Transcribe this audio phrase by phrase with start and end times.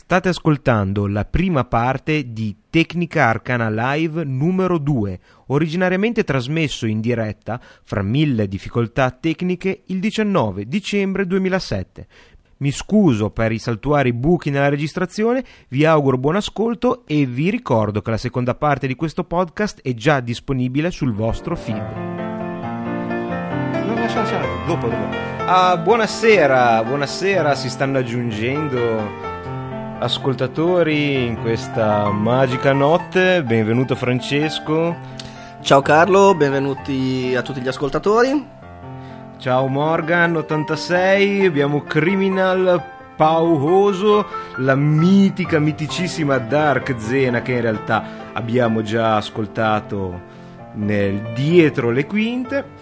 [0.00, 7.60] State ascoltando la prima parte di Tecnica Arcana Live numero 2, originariamente trasmesso in diretta,
[7.82, 12.06] fra mille difficoltà tecniche, il 19 dicembre 2007.
[12.58, 18.00] Mi scuso per i saltuari buchi nella registrazione, vi auguro buon ascolto e vi ricordo
[18.00, 21.96] che la seconda parte di questo podcast è già disponibile sul vostro feed.
[23.84, 25.16] No, lascia, lascia, dopo, dopo.
[25.44, 29.27] Ah, buonasera, buonasera, si stanno aggiungendo
[29.98, 33.42] ascoltatori in questa magica notte.
[33.42, 34.94] Benvenuto Francesco.
[35.60, 38.56] Ciao Carlo, benvenuti a tutti gli ascoltatori.
[39.38, 42.82] Ciao Morgan86, abbiamo Criminal
[43.16, 50.20] Pauhoso, la mitica, miticissima Dark Zena che in realtà abbiamo già ascoltato
[50.74, 52.77] nel dietro le quinte.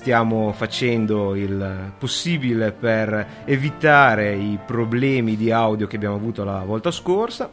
[0.00, 6.90] Stiamo facendo il possibile per evitare i problemi di audio che abbiamo avuto la volta
[6.90, 7.50] scorsa.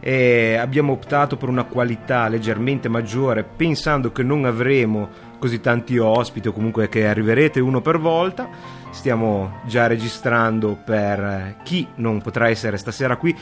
[0.00, 6.48] E abbiamo optato per una qualità leggermente maggiore pensando che non avremo così tanti ospiti
[6.48, 8.48] o comunque che arriverete uno per volta.
[8.90, 13.34] Stiamo già registrando per chi non potrà essere stasera qui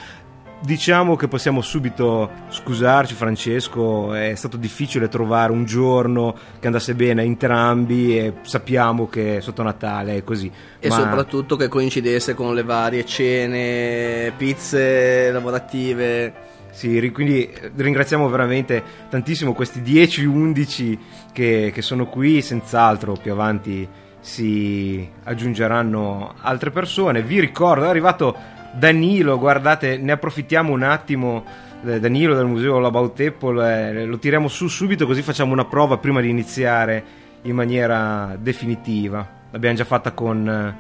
[0.65, 7.23] Diciamo che possiamo subito scusarci Francesco, è stato difficile trovare un giorno che andasse bene
[7.23, 10.49] a entrambi e sappiamo che sotto Natale è così.
[10.79, 10.95] E Ma...
[10.95, 16.33] soprattutto che coincidesse con le varie cene, pizze lavorative.
[16.71, 20.99] Sì, quindi ringraziamo veramente tantissimo questi 10-11
[21.33, 23.89] che, che sono qui, senz'altro più avanti
[24.21, 27.23] si aggiungeranno altre persone.
[27.23, 31.45] Vi ricordo, è arrivato Danilo, guardate, ne approfittiamo un attimo.
[31.85, 35.99] Eh, Danilo del museo Labout Apple, eh, lo tiriamo su subito così facciamo una prova
[35.99, 37.05] prima di iniziare
[37.43, 39.41] in maniera definitiva.
[39.51, 40.75] L'abbiamo già fatta con,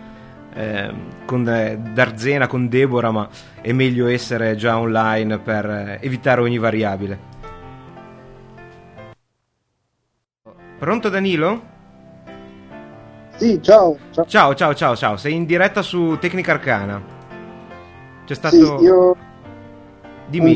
[0.54, 0.94] eh,
[1.26, 3.28] con eh, Darzena, con Deborah, ma
[3.60, 7.30] è meglio essere già online per evitare ogni variabile.
[10.78, 11.70] Pronto Danilo?
[13.36, 13.96] Sì, ciao.
[14.12, 14.96] Ciao, ciao, ciao, ciao.
[14.96, 15.16] ciao.
[15.16, 17.11] Sei in diretta su Tecnica Arcana.
[18.24, 18.78] C'è stato...
[18.78, 19.16] Sì, io...
[20.28, 20.54] Dimmi.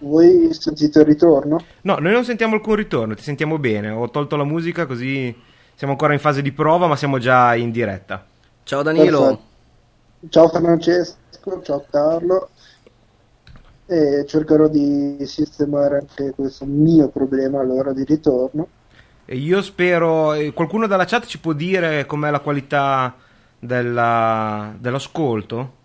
[0.00, 1.62] Voi sentite il ritorno?
[1.82, 3.90] No, noi non sentiamo alcun ritorno, ti sentiamo bene.
[3.90, 5.34] Ho tolto la musica così
[5.76, 8.24] siamo ancora in fase di prova, ma siamo già in diretta.
[8.62, 9.20] Ciao Danilo.
[9.20, 9.44] Perfetto.
[10.30, 12.48] Ciao Francesco, ciao Carlo.
[13.84, 18.66] E cercherò di sistemare anche questo mio problema all'ora di ritorno.
[19.26, 23.14] E io spero, qualcuno dalla chat ci può dire com'è la qualità
[23.58, 25.75] della, dell'ascolto?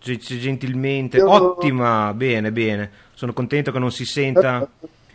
[0.00, 1.30] Gentilmente, Io...
[1.30, 4.68] ottima, bene, bene, sono contento che non si senta.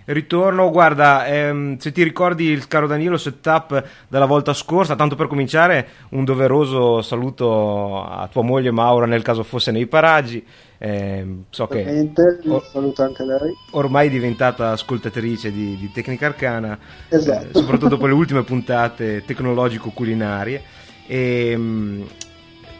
[0.06, 5.26] Ritorno, guarda, ehm, se ti ricordi il caro Danilo setup della volta scorsa, tanto per
[5.26, 10.46] cominciare, un doveroso saluto a tua moglie Maura nel caso fosse nei paraggi.
[10.78, 12.12] Eh, so che
[12.46, 13.52] or- saluto anche lei.
[13.72, 16.78] Ormai è diventata ascoltatrice di, di Tecnica Arcana,
[17.10, 17.48] esatto.
[17.48, 20.62] eh, soprattutto dopo le ultime puntate tecnologico-culinarie.
[21.08, 22.08] E, ehm,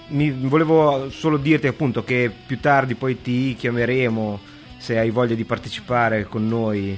[0.08, 4.40] mi volevo solo dirti appunto che più tardi poi ti chiameremo
[4.78, 6.98] se hai voglia di partecipare con noi.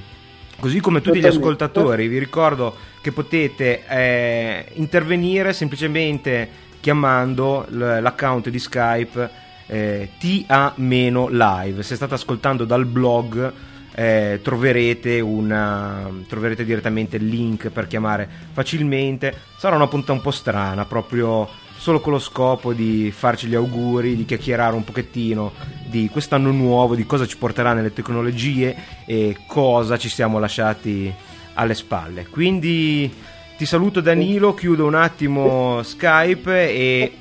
[0.60, 8.58] Così come tutti gli ascoltatori, vi ricordo che potete eh, intervenire semplicemente chiamando l'account di
[8.58, 9.30] Skype
[9.66, 11.82] eh, TA-live.
[11.82, 13.52] Se state ascoltando dal blog
[13.94, 19.34] eh, troverete, una, troverete direttamente il link per chiamare facilmente.
[19.56, 24.16] Sarà una punta un po' strana, proprio solo con lo scopo di farci gli auguri,
[24.16, 25.52] di chiacchierare un pochettino
[25.86, 31.12] di quest'anno nuovo, di cosa ci porterà nelle tecnologie e cosa ci siamo lasciati
[31.54, 32.26] alle spalle.
[32.26, 33.10] Quindi
[33.56, 37.12] ti saluto Danilo, chiudo un attimo Skype e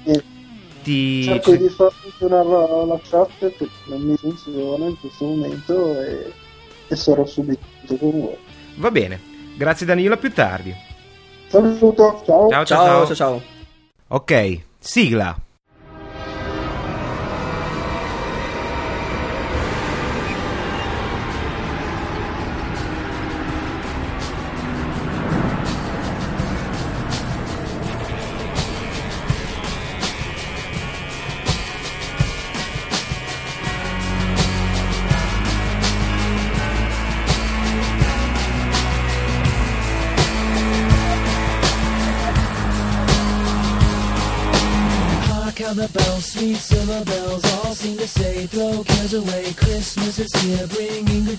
[0.84, 1.24] ti...
[1.24, 2.48] Cerco di far funzionare
[2.88, 6.34] la, chat che non mi funziona in questo momento e,
[6.88, 8.38] e sarò subito con voi.
[8.76, 9.22] Va bene,
[9.56, 10.74] grazie Danilo, a più tardi.
[11.48, 12.50] Saluto, ciao.
[12.50, 13.06] Ciao, ciao, ciao.
[13.06, 13.57] ciao, ciao.
[14.10, 14.32] Ok,
[14.80, 15.47] sigla.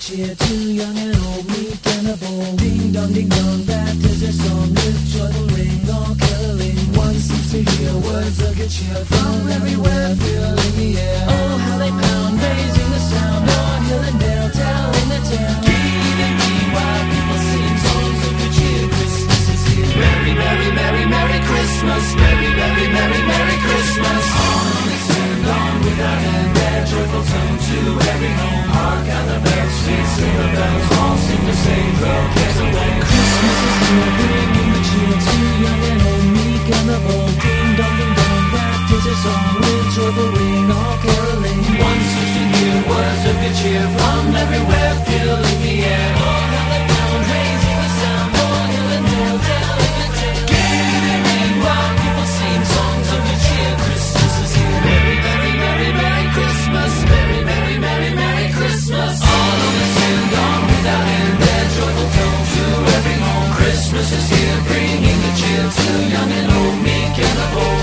[0.09, 0.68] Cheer to
[43.59, 46.11] cheer from everywhere, filling the air.
[46.19, 48.31] Pound, raising the sound,
[51.27, 53.73] meanwhile, people sing songs of cheer.
[53.85, 54.81] Christmas is here.
[54.87, 56.93] Merry, merry, merry, merry Christmas.
[57.13, 59.15] Merry, merry, merry, merry Christmas.
[59.35, 59.87] All of the
[60.71, 61.37] without end.
[61.75, 62.65] Joyful tone to
[62.97, 63.51] every home.
[63.59, 67.78] Christmas is here, bringing the cheer to young and old, meek and the bold.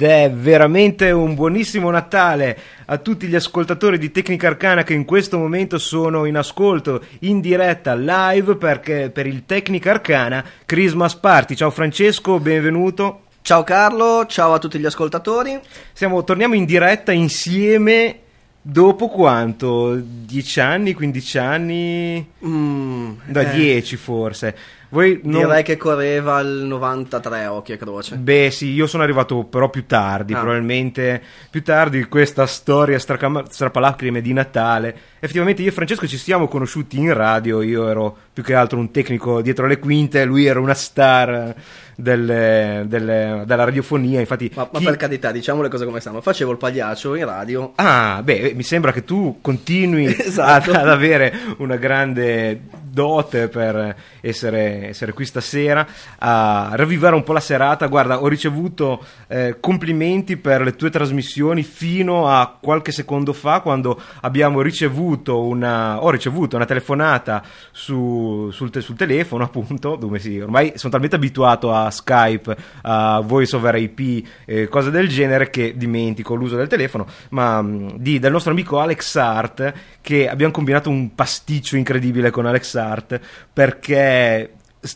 [0.00, 2.56] Ed è veramente un buonissimo Natale
[2.86, 7.40] a tutti gli ascoltatori di Tecnica Arcana che in questo momento sono in ascolto in
[7.40, 11.56] diretta live perché per il Tecnica Arcana Christmas Party.
[11.56, 13.22] Ciao Francesco, benvenuto.
[13.42, 15.58] Ciao Carlo, ciao a tutti gli ascoltatori.
[15.92, 18.20] Siamo, torniamo in diretta insieme
[18.62, 19.96] dopo quanto?
[20.00, 22.24] 10 anni, 15 anni?
[22.46, 24.56] Mm, Da eh, 10 forse.
[24.90, 25.42] Voi non...
[25.42, 28.16] Direi che correva il 93, occhio e croce.
[28.16, 30.38] Beh, sì, io sono arrivato però più tardi, Ah.
[30.38, 34.96] probabilmente più tardi questa storia stracama- strappalacrime di Natale.
[35.20, 38.92] Effettivamente io e Francesco ci siamo conosciuti in radio, io ero più che altro un
[38.92, 41.52] tecnico dietro le quinte, lui era una star
[41.96, 44.48] delle- delle- della radiofonia, infatti...
[44.54, 46.20] Ma, ma chi- per carità, diciamo le cose come stanno.
[46.20, 47.72] Facevo il pagliaccio in radio.
[47.74, 50.70] Ah, beh, mi sembra che tu continui Esatto.
[50.70, 55.84] ad, ad avere una grande dote per essere, essere qui stasera
[56.18, 57.86] a ravvivare un po' la serata.
[57.88, 64.00] Guarda, ho ricevuto eh, complimenti per le tue trasmissioni fino a qualche secondo fa quando
[64.20, 67.42] abbiamo ricevuto una, ho ricevuto una telefonata
[67.72, 73.20] su- sul, te- sul telefono, appunto, dove sì, ormai sono talmente abituato a Skype, a
[73.20, 78.18] voice over IP e cose del genere che dimentico l'uso del telefono, ma mh, di-
[78.18, 83.20] del nostro amico Alex Art che abbiamo combinato un pasticcio incredibile con Alex Art
[83.52, 84.52] perché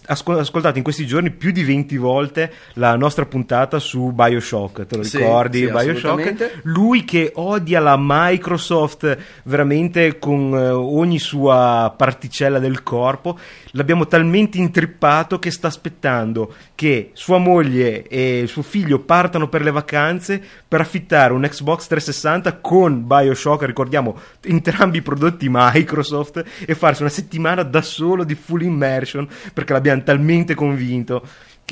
[0.07, 4.97] ascol- ascoltate in questi giorni più di 20 volte la nostra puntata su Bioshock, te
[4.97, 5.59] lo Sì, ricordi?
[5.59, 6.61] sì, Bioshock?
[6.65, 13.39] Lui che odia la Microsoft veramente con eh, ogni sua particella del corpo,
[13.73, 19.71] l'abbiamo talmente intrippato che sta aspettando che sua moglie e suo figlio partano per le
[19.71, 27.03] vacanze per affittare un Xbox 360 con Bioshock, ricordiamo entrambi i prodotti Microsoft, e farsi
[27.03, 31.23] una settimana da solo di full immersion perché l'abbiamo talmente convinto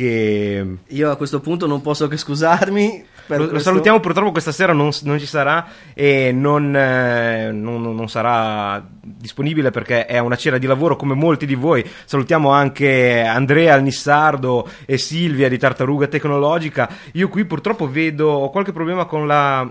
[0.00, 3.04] che Io a questo punto non posso che scusarmi.
[3.26, 5.64] Lo, lo salutiamo, purtroppo questa sera non, non ci sarà
[5.94, 11.46] e non, eh, non- non sarà disponibile perché è una cena di lavoro come molti
[11.46, 11.88] di voi.
[12.04, 16.88] Salutiamo anche Andrea Nissardo e Silvia di Tartaruga Tecnologica.
[17.12, 19.70] Io qui purtroppo vedo ho qualche problema con la,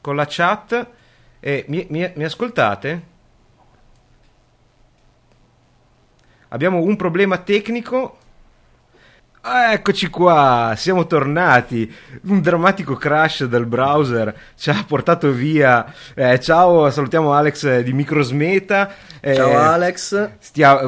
[0.00, 0.86] con la chat.
[1.40, 3.02] Eh, mi, mi- mi ascoltate?
[6.48, 8.18] Abbiamo un problema tecnico.
[9.48, 11.88] Ah, Eccoci qua, siamo tornati.
[12.26, 15.86] Un drammatico crash del browser ci ha portato via.
[16.14, 18.90] Eh, ciao, salutiamo Alex di Microsmeta.
[19.20, 20.30] Eh, Ciao Alex.
[20.40, 20.80] stia-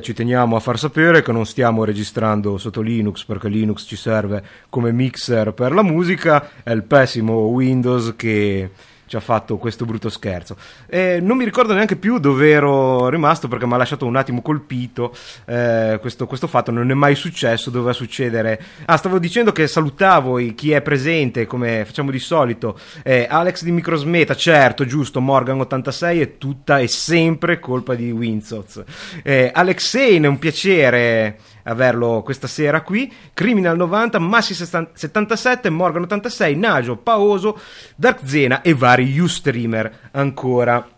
[0.00, 4.44] ci teniamo a far sapere che non stiamo registrando sotto Linux perché Linux ci serve
[4.70, 6.50] come mixer per la musica.
[6.62, 8.70] È il pessimo Windows che
[9.14, 10.56] ci ha fatto questo brutto scherzo.
[10.88, 14.42] E non mi ricordo neanche più dove ero rimasto perché mi ha lasciato un attimo
[14.42, 15.14] colpito.
[15.46, 18.60] eh, questo, questo fatto non è mai successo, doveva succedere.
[18.86, 22.76] Ah, stavo dicendo che salutavo chi è presente come facciamo di solito.
[23.04, 25.20] Eh, Alex di Microsmeta, certo, giusto.
[25.20, 28.82] Morgan86 è tutta e sempre colpa di Winsoz.
[29.22, 33.12] Eh, Alexei, è un piacere averlo questa sera qui.
[33.32, 37.58] Criminal 90, Massi 77, Morgan 86, Najo, Paoso,
[37.96, 40.93] Dark Zena e vari Ustreamer ancora.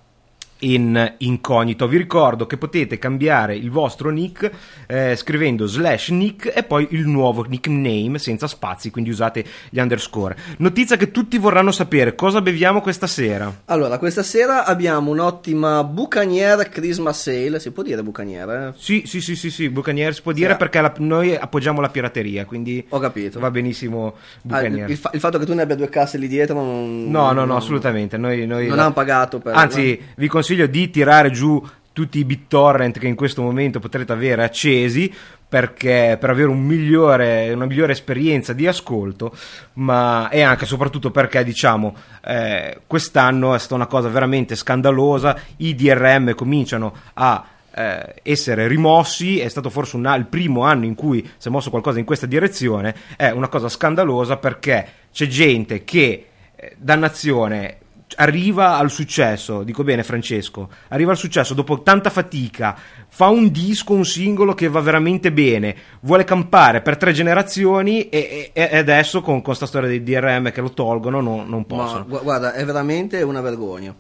[0.61, 1.87] In incognito.
[1.87, 4.51] Vi ricordo che potete cambiare il vostro nick
[4.87, 10.37] eh, scrivendo slash nick e poi il nuovo nickname senza spazi, quindi usate gli underscore.
[10.59, 13.53] Notizia che tutti vorranno sapere cosa beviamo questa sera.
[13.67, 17.61] Allora, questa sera abbiamo un'ottima Bucanier Christmas Sale.
[17.61, 18.49] Si può dire Bucanier?
[18.49, 18.73] Eh?
[18.77, 20.57] Sì, sì, sì, sì, sì, Bucanier si può dire Sì.
[20.59, 23.39] perché la- noi appoggiamo la pirateria, quindi Ho capito.
[23.41, 24.91] va benissimo Ah, il, Bucanier.
[24.91, 27.11] il fa- il fatto che tu ne abbia due casse lì dietro non...
[27.11, 28.17] No, no, no, non- assolutamente.
[28.17, 29.55] Noi, noi Non hanno pagato per...
[29.55, 31.63] Anzi, vi consiglio di tirare giù
[31.97, 35.11] tutti i BitTorrent che in questo momento potrete avere accesi
[35.49, 39.35] perché per avere un migliore, una migliore esperienza di ascolto,
[39.75, 45.39] ma e anche e soprattutto perché diciamo eh, quest'anno è stata una cosa veramente scandalosa,
[45.57, 50.95] i DRM cominciano a eh, essere rimossi, è stato forse un il primo anno in
[50.95, 55.85] cui si è mosso qualcosa in questa direzione, è una cosa scandalosa perché c'è gente
[55.85, 56.27] che,
[56.57, 57.79] eh, dannazione,
[58.17, 62.77] arriva al successo, dico bene Francesco, arriva al successo dopo tanta fatica,
[63.09, 68.51] fa un disco, un singolo che va veramente bene, vuole campare per tre generazioni e,
[68.53, 72.05] e- e adesso con questa storia dei DRM che lo tolgono non, non possono.
[72.07, 73.95] gu- guarda, è veramente una vergogna.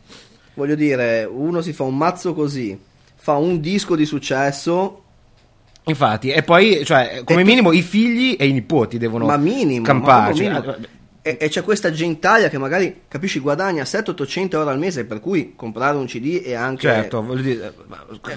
[0.54, 2.78] Voglio dire, uno si fa un mazzo così,
[3.14, 5.02] fa un disco di successo,
[5.88, 9.36] Infatti, e poi, cioè, come E tu- minimo i figli e i nipoti devono ma
[9.36, 10.50] minimo, ma camparci.
[11.26, 15.54] E, e c'è questa gentaglia che magari, capisci, guadagna 700-800 euro al mese, per cui
[15.56, 16.82] comprare un CD è anche...
[16.82, 17.74] Certo, voglio dire,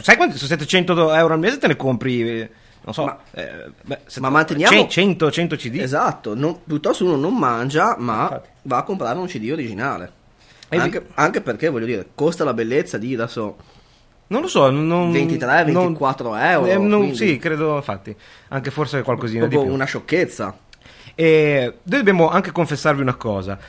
[0.02, 2.50] sai quanti su 700 euro al mese te ne compri?
[2.82, 5.76] Non so, Ma- eh, beh, ma manteniamo- 100, 100 CD.
[5.80, 8.50] Esatto, non- piuttosto uno non mangia, ma Infatti.
[8.64, 10.12] va a comprare un CD originale.
[10.70, 13.56] Anche, anche perché, voglio dire, costa la bellezza di, adesso,
[14.30, 18.16] Non lo so, non, 23, non- 24 euro, eh, non- sì, credo, infatti,
[18.48, 19.72] anche forse qualcosina di più.
[19.72, 20.58] una sciocchezza.
[21.20, 23.60] E noi dobbiamo anche confessarvi una cosa.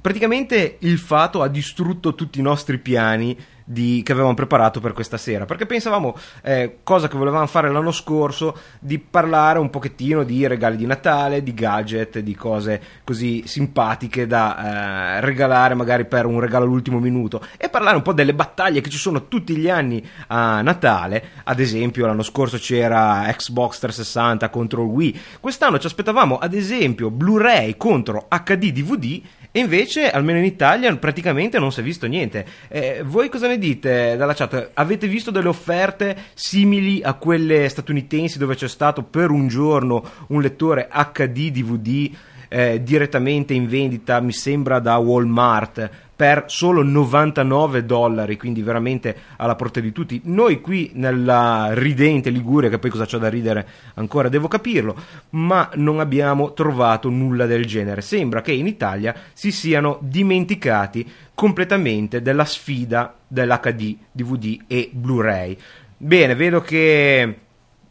[0.00, 5.16] Praticamente il fato ha distrutto tutti i nostri piani di- che avevamo preparato per questa
[5.16, 5.44] sera.
[5.44, 10.76] Perché pensavamo, eh, cosa che volevamo fare l'anno scorso, di parlare un pochettino di regali
[10.76, 16.64] di Natale, di gadget, di cose così simpatiche da eh, regalare magari per un regalo
[16.64, 20.62] all'ultimo minuto e parlare un po' delle battaglie che ci sono tutti gli anni a
[20.62, 21.30] Natale.
[21.44, 25.20] Ad esempio, l'anno scorso c'era Xbox 360 contro Wii.
[25.40, 29.22] Quest'anno ci aspettavamo, ad esempio, Blu-ray contro HD DVD.
[29.50, 32.44] E invece, almeno in Italia, praticamente non si è visto niente.
[32.68, 34.70] Eh, voi cosa ne dite dalla chat?
[34.74, 40.40] Avete visto delle offerte simili a quelle statunitensi dove c'è stato per un giorno un
[40.40, 42.10] lettore HD DVD
[42.48, 49.54] eh, direttamente in vendita, mi sembra da Walmart, per solo 99 dollari, quindi veramente alla
[49.54, 50.22] portata di tutti.
[50.24, 54.96] Noi qui nella ridente Liguria, che poi cosa c'è da ridere ancora devo capirlo,
[55.30, 58.00] ma non abbiamo trovato nulla del genere.
[58.00, 65.56] Sembra che in Italia si siano dimenticati completamente della sfida dell'HD, DVD e Blu-ray.
[65.98, 67.40] Bene, vedo che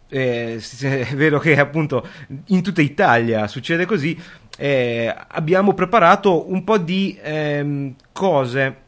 [0.08, 0.62] eh,
[1.14, 2.08] vedo che appunto
[2.48, 4.18] in tutta Italia succede così.
[4.58, 8.84] Eh, abbiamo preparato un po' di ehm, cose.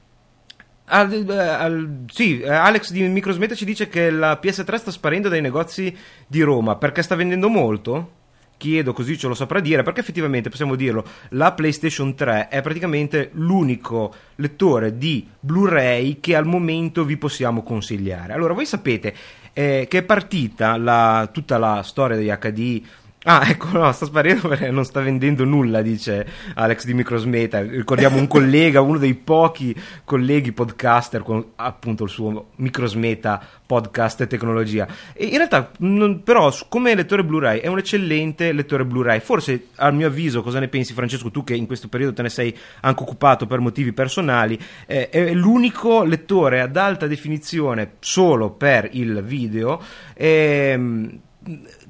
[0.90, 5.42] Al- eh, al- sì, Alex di Microsmeta ci dice che la PS3 sta sparendo dai
[5.42, 5.96] negozi
[6.26, 8.12] di Roma perché sta vendendo molto.
[8.58, 11.04] Chiedo così ce lo saprà dire perché effettivamente possiamo dirlo.
[11.32, 18.34] La PlayStation 3 è praticamente l'unico lettore di Blu-ray che al momento vi possiamo consigliare.
[18.34, 19.14] Allora, voi sapete
[19.54, 22.82] eh, che è partita la- tutta la storia degli HD.
[23.30, 27.60] Ah, ecco, no, sta sparendo perché non sta vendendo nulla, dice Alex di Microsmeta.
[27.62, 34.88] Ricordiamo un collega, uno dei pochi colleghi podcaster con appunto il suo Microsmeta podcast tecnologia.
[35.12, 39.20] E in realtà, non- però, come lettore Blu-ray è un eccellente lettore Blu-ray.
[39.20, 41.30] Forse, al mio avviso, cosa ne pensi, Francesco?
[41.30, 45.34] Tu che in questo periodo te ne sei anche occupato per motivi personali, eh, è
[45.34, 49.82] l'unico lettore ad alta definizione solo per il video.
[50.14, 51.20] ehm,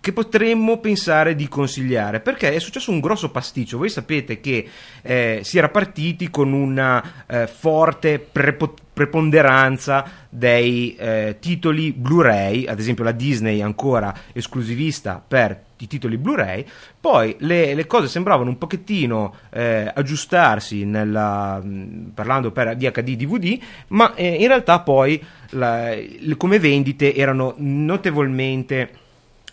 [0.07, 3.77] che potremmo pensare di consigliare perché è successo un grosso pasticcio.
[3.77, 4.65] Voi sapete che
[5.01, 12.79] eh, si era partiti con una eh, forte prepo- preponderanza dei eh, titoli Blu-ray, ad
[12.79, 16.63] esempio la Disney ancora esclusivista per i titoli Blu-ray,
[17.01, 23.59] poi le, le cose sembravano un pochettino eh, aggiustarsi nella, mh, parlando per DHD DVD,
[23.89, 28.99] ma eh, in realtà poi la- le- come vendite erano notevolmente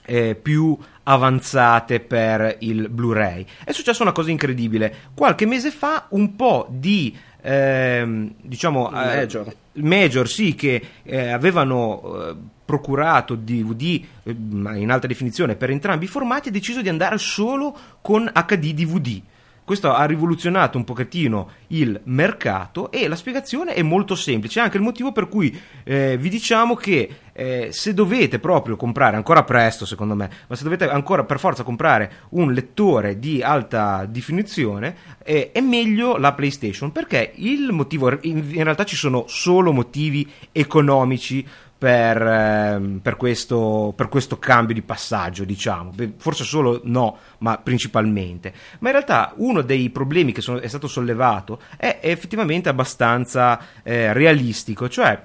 [0.05, 3.45] eh, più avanzate per il Blu-ray.
[3.65, 4.95] È successa una cosa incredibile.
[5.15, 9.57] Qualche mese fa un po' di ehm, diciamo eh, Major.
[9.75, 16.07] major, sì, che eh, avevano eh, procurato DVD eh, ma in alta definizione per entrambi
[16.07, 19.21] i formati ha deciso di andare solo con HD DVD.
[19.65, 24.77] Questo ha rivoluzionato un pochettino il mercato e la spiegazione è molto semplice, è anche
[24.77, 29.87] il motivo per cui eh, vi diciamo che eh, se dovete proprio comprare, ancora presto
[29.87, 35.51] secondo me, ma se dovete ancora per forza comprare un lettore di alta definizione, eh,
[35.51, 41.45] è meglio la PlayStation perché il motivo, in, in realtà ci sono solo motivi economici
[41.77, 45.93] per, ehm, per questo, per questo cambio di passaggio, diciamo.
[46.17, 48.53] Forse solo no, ma principalmente.
[48.79, 54.13] Ma in realtà uno dei problemi che sono- è stato sollevato è effettivamente abbastanza eh,
[54.13, 55.21] realistico, cioè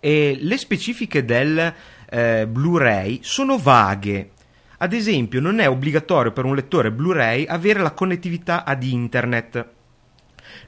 [0.00, 1.72] eh, le specifiche del
[2.10, 4.30] eh, Blu-ray sono vaghe.
[4.78, 9.66] Ad esempio, non è obbligatorio per un lettore Blu-ray avere la connettività ad internet.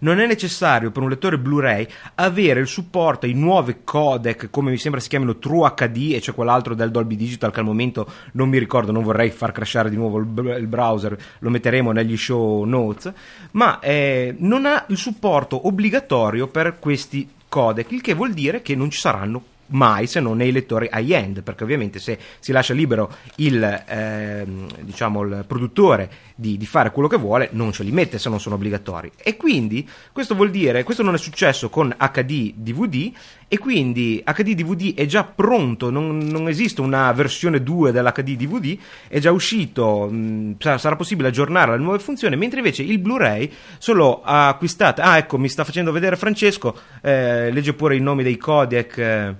[0.00, 1.86] Non è necessario per un lettore Blu-ray
[2.16, 6.34] avere il supporto ai nuovi codec, come mi sembra si chiamino True HD e c'è
[6.34, 9.96] quell'altro del Dolby Digital che al momento non mi ricordo, non vorrei far crashare di
[9.96, 13.12] nuovo il, br- il browser, lo metteremo negli show notes,
[13.52, 18.74] ma eh, non ha il supporto obbligatorio per questi codec, il che vuol dire che
[18.74, 23.10] non ci saranno mai se non nei lettori high-end, perché ovviamente se si lascia libero
[23.36, 28.18] il, ehm, diciamo, il produttore di, di fare quello che vuole, non ce li mette
[28.18, 29.10] se non sono obbligatori.
[29.16, 33.12] E quindi questo vuol dire, questo non è successo con HD DVD,
[33.46, 38.76] e quindi HD DVD è già pronto, non, non esiste una versione 2 dell'HD DVD,
[39.08, 44.22] è già uscito, mh, sarà, possibile aggiornare le nuove funzioni, mentre invece il Blu-ray solo
[44.22, 45.02] acquistate.
[45.02, 48.98] Ah, ecco, mi sta facendo vedere Francesco, eh, legge pure i nomi dei codec.
[48.98, 49.34] eh,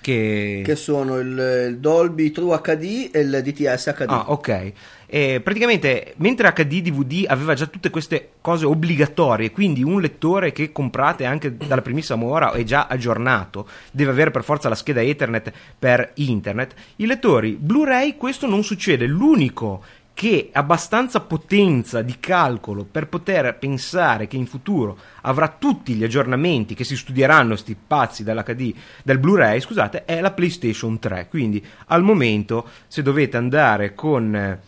[0.00, 0.62] che...
[0.64, 4.04] Che sono il, il Dolby True HD e il DTS HD.
[4.08, 4.72] Ah, ok.
[5.06, 10.72] E praticamente, mentre HD DVD aveva già tutte queste cose obbligatorie, quindi un lettore che
[10.72, 15.52] comprate anche dalla primissima ora è già aggiornato, deve avere per forza la scheda Ethernet
[15.78, 16.74] per internet.
[16.96, 19.04] I lettori Blu-ray questo non succede.
[19.04, 19.84] L'unico
[20.14, 26.74] che abbastanza potenza di calcolo per poter pensare che in futuro avrà tutti gli aggiornamenti
[26.74, 31.28] che si studieranno sti pazzi dell'HD del Blu-ray, scusate, è la PlayStation 3.
[31.28, 34.58] Quindi al momento se dovete andare con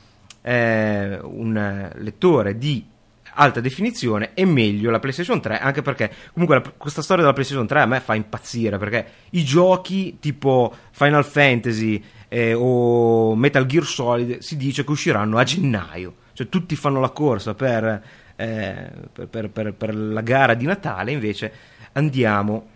[0.42, 2.92] eh, un lettore di
[3.34, 7.66] alta definizione è meglio la PlayStation 3 anche perché comunque la- questa storia della PlayStation
[7.66, 12.02] 3 a me fa impazzire perché i giochi tipo Final Fantasy
[12.34, 17.10] eh, o Metal Gear Solid si dice che usciranno a gennaio cioè tutti fanno la
[17.10, 18.02] corsa per,
[18.36, 18.90] eh,
[19.30, 21.52] per- per- per- la gara di Natale invece
[21.92, 22.66] andiamo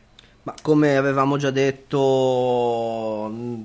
[0.44, 3.62] Ma come avevamo già detto mh,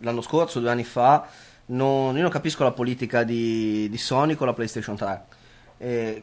[0.00, 1.26] l'anno scorso, due anni fa,
[1.66, 5.22] non- io non capisco la politica di, di Sony con la PlayStation 3.
[5.78, 6.22] Eh,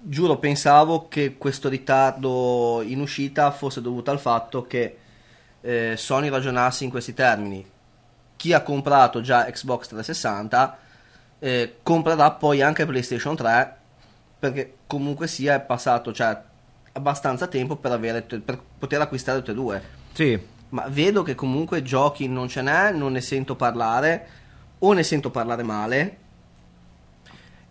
[0.00, 4.96] giuro, pensavo che questo ritardo in uscita fosse dovuto al fatto che
[5.60, 7.64] eh, Sony ragionasse in questi termini.
[8.38, 10.78] Chi ha comprato già Xbox 360
[11.40, 13.76] eh, comprerà poi anche PlayStation 3
[14.38, 16.40] perché comunque sia è passato cioè,
[16.92, 19.82] abbastanza tempo per, avere, per poter acquistare tutte e due.
[20.12, 24.28] sì Ma vedo che comunque giochi non ce n'è, non ne sento parlare,
[24.78, 26.16] o ne sento parlare male.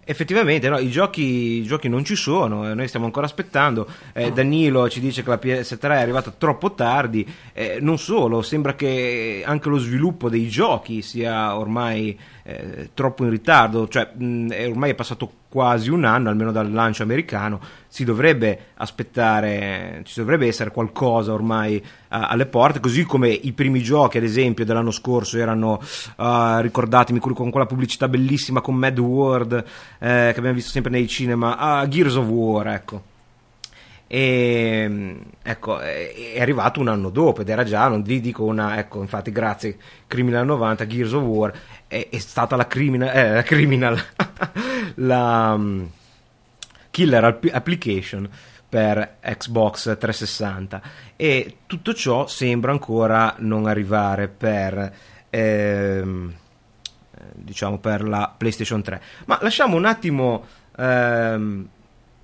[0.10, 1.22] Effettivamente, no, i, giochi,
[1.60, 3.86] i giochi non ci sono, eh, noi stiamo ancora aspettando.
[4.14, 7.28] Eh, Danilo ci dice che la PS3 è arrivata troppo tardi.
[7.52, 13.32] eh, non solo, sembra che anche lo sviluppo dei giochi sia ormai eh, troppo in
[13.32, 13.90] ritardo.
[13.90, 17.60] Cioè, mh, è- ormai è passato quasi un anno, almeno dal lancio americano.
[17.98, 23.82] Si dovrebbe aspettare, ci dovrebbe essere qualcosa ormai a- alle porte, così come i primi
[23.82, 25.82] giochi, ad esempio, dell'anno scorso erano,
[26.18, 29.64] ah, ricordatemi, con quella pubblicità bellissima con Mad World, eh,
[29.98, 33.02] che abbiamo visto sempre nei cinema, ah, Gears of War, ecco.
[34.06, 38.78] E ecco, è è arrivato un anno dopo ed era già, non vi dico una,
[38.78, 41.52] ecco, infatti, grazie, Criminal 90, Gears of War,
[41.88, 44.00] è, è stata la Criminal, eh, la, criminal
[44.96, 45.86] la mm,
[46.98, 48.28] Killer app- Application
[48.68, 50.82] per Xbox 360
[51.16, 54.96] e tutto ciò sembra ancora non arrivare per
[55.30, 56.34] ehm,
[57.12, 60.44] eh, diciamo per la PlayStation 3 ma lasciamo un attimo
[60.76, 61.68] ehm,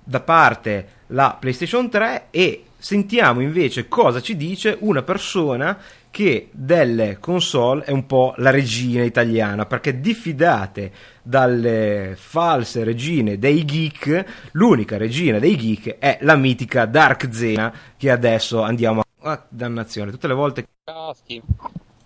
[0.02, 5.78] da parte la PlayStation 3 e sentiamo invece cosa ci dice una persona
[6.14, 10.92] che delle console è un po' la regina italiana perché diffidate
[11.24, 18.12] dalle false regine dei geek l'unica regina dei geek è la mitica Dark Zena che
[18.12, 21.42] adesso andiamo a ah, dannazione tutte le volte Caschi.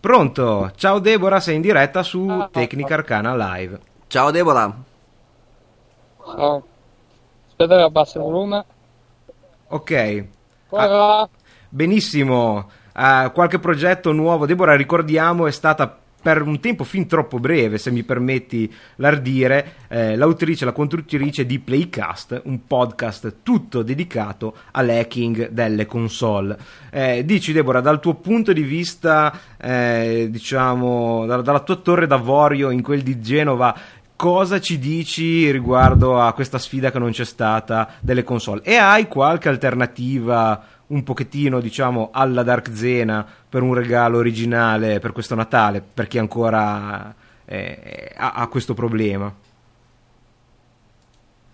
[0.01, 4.75] pronto ciao Deborah sei in diretta su Ah, Tecnica Arcana Live Ciao Deborah.
[6.25, 6.67] Ciao.
[7.49, 8.65] Aspetta che abbasso il volume.
[9.67, 10.25] ok
[10.71, 11.29] Ah.
[11.69, 14.45] Benissimo, Eh, qualche progetto nuovo.
[14.45, 20.17] Deborah, ricordiamo, è stata per un tempo fin troppo breve, se mi permetti l'ardire, eh,
[20.17, 26.59] l'autrice la conduttrice di Playcast, un podcast tutto dedicato all'hacking delle console.
[26.91, 32.71] Eh, dici Deborah, dal tuo punto di vista, eh, diciamo, dalla, dalla tua torre d'avorio
[32.71, 33.73] in quel di Genova,
[34.17, 38.63] cosa ci dici riguardo a questa sfida che non c'è stata delle console?
[38.65, 45.13] E hai qualche alternativa un pochettino, diciamo, alla Dark Zena per un regalo originale per
[45.13, 49.33] questo Natale, per chi ancora eh, ha, ha questo problema?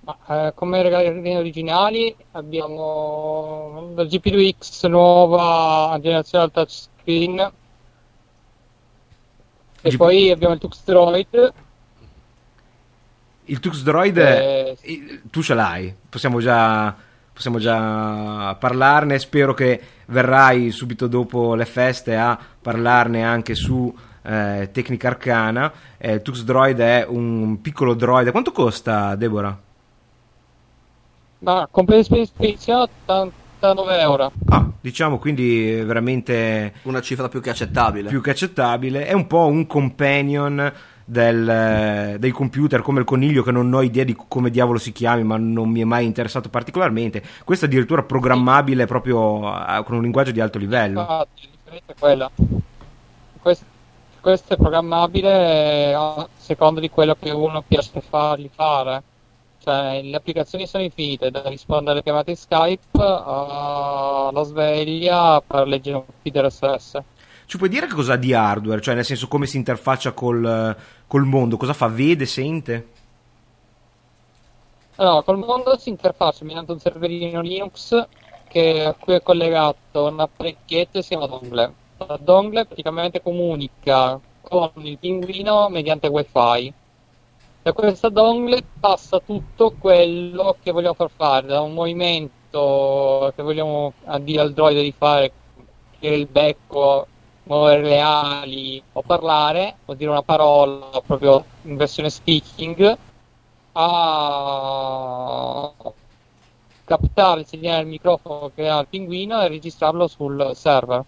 [0.01, 7.53] Ma, eh, come regali originali abbiamo la GP2X nuova generazione al touchscreen
[9.81, 11.53] e G- poi abbiamo il Tux Droid.
[13.47, 16.94] Il Tux Droid, Eh, eh, tu ce l'hai, possiamo già,
[17.35, 19.18] possiamo già parlarne.
[19.18, 25.70] Spero che verrai subito dopo le feste a parlarne anche su eh, Tecnica Arcana.
[25.99, 28.31] Eh, il Tux Droid è un piccolo droid.
[28.31, 29.59] Quanto costa, Deborah?
[31.44, 38.09] ma completa spedizione 89 euro Ah, diciamo quindi veramente Una cifra più che accettabile.
[38.09, 39.05] più che accettabile.
[39.07, 40.73] È un po' un companion
[41.05, 45.23] del, del computer, come il coniglio, che non ho idea di come diavolo si chiami,
[45.23, 47.23] ma non mi è mai interessato particolarmente.
[47.45, 51.27] Questo è addirittura programmabile proprio eh, con un linguaggio di alto livello.
[51.35, 52.31] Differenza è quella.
[53.40, 53.64] Questo,
[54.21, 59.03] questo è programmabile eh, a seconda di quello che uno piace fargli fare.
[59.59, 66.05] Cioè, le applicazioni sono infinite, da rispondere alle chiamate Skype alla sveglia per leggere un
[66.21, 67.03] feed RSS.
[67.46, 68.80] Ci puoi dire che cosa ha di hardware?
[68.80, 70.76] Cioè, nel senso, come si interfaccia col,
[71.07, 71.57] col mondo?
[71.57, 71.88] Cosa fa?
[71.88, 72.88] Vede, sente?
[74.96, 78.07] Allora, col mondo si interfaccia mediante un serverino Linux
[78.48, 81.72] che, a cui è collegato un apparecchietto che si chiama dongle.
[81.96, 86.72] La dongle praticamente comunica con il pinguino mediante wifi.
[87.62, 93.94] Da questa dongle passa tutto quello che vogliamo far fare, da un movimento che vogliamo
[94.20, 95.33] dire al droide di fare,
[95.98, 97.07] che il becco,
[97.44, 102.96] muovere le ali o parlare, o dire una parola proprio in versione speaking,
[103.72, 105.72] a
[106.85, 111.02] captare il segnale del microfono che ha il pinguino e registrarlo sul server.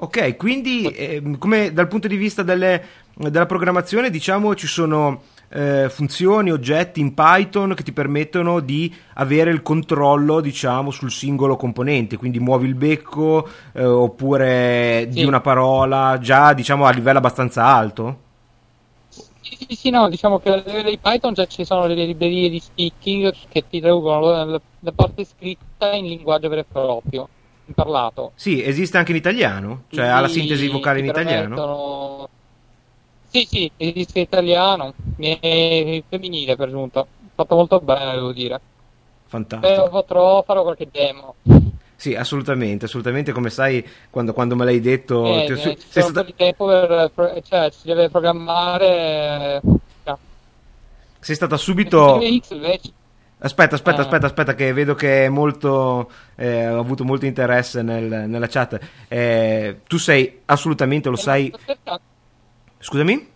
[0.00, 5.88] Ok, quindi ehm, come dal punto di vista delle- della programmazione, diciamo, ci sono eh,
[5.88, 12.16] funzioni, oggetti in Python che ti permettono di avere il controllo, diciamo, sul singolo componente,
[12.16, 15.24] quindi muovi il becco eh, oppure di Sì.
[15.24, 18.26] una parola già, diciamo, a livello abbastanza alto.
[19.40, 22.50] Sì, sì, sì, no, diciamo che a livello di Python già ci sono delle librerie
[22.50, 27.28] di speaking che ti traducono la, parte scritta in linguaggio vero e proprio,
[27.64, 28.32] in parlato.
[28.34, 32.28] Sì, esiste anche in italiano, cioè ha la sintesi vocale in italiano.
[33.30, 37.06] Sì, sì, esiste italiano, femminile per giunta.
[37.34, 38.60] Fatto molto bene, devo dire.
[39.26, 39.72] Fantastico.
[39.72, 41.34] Però potrò farò qualche demo.
[41.94, 45.24] Sì, assolutamente, assolutamente, come sai, quando, quando me l'hai detto...
[45.26, 49.60] Eh, ti ho eh, sei stata- di tempo per, cioè ci deve programmare.
[50.04, 50.16] eh,
[51.20, 52.20] sei stata subito...
[52.20, 52.92] X invece.
[53.40, 54.04] Aspetta, aspetta, Ah.
[54.04, 56.10] aspetta, aspetta, che vedo che è molto.
[56.34, 58.78] eh, ho avuto molto interesse nel- nella chat.
[59.06, 61.48] Eh, tu sei assolutamente, lo sai.
[61.48, 62.00] Sto cercando,
[62.80, 63.26] Scusami?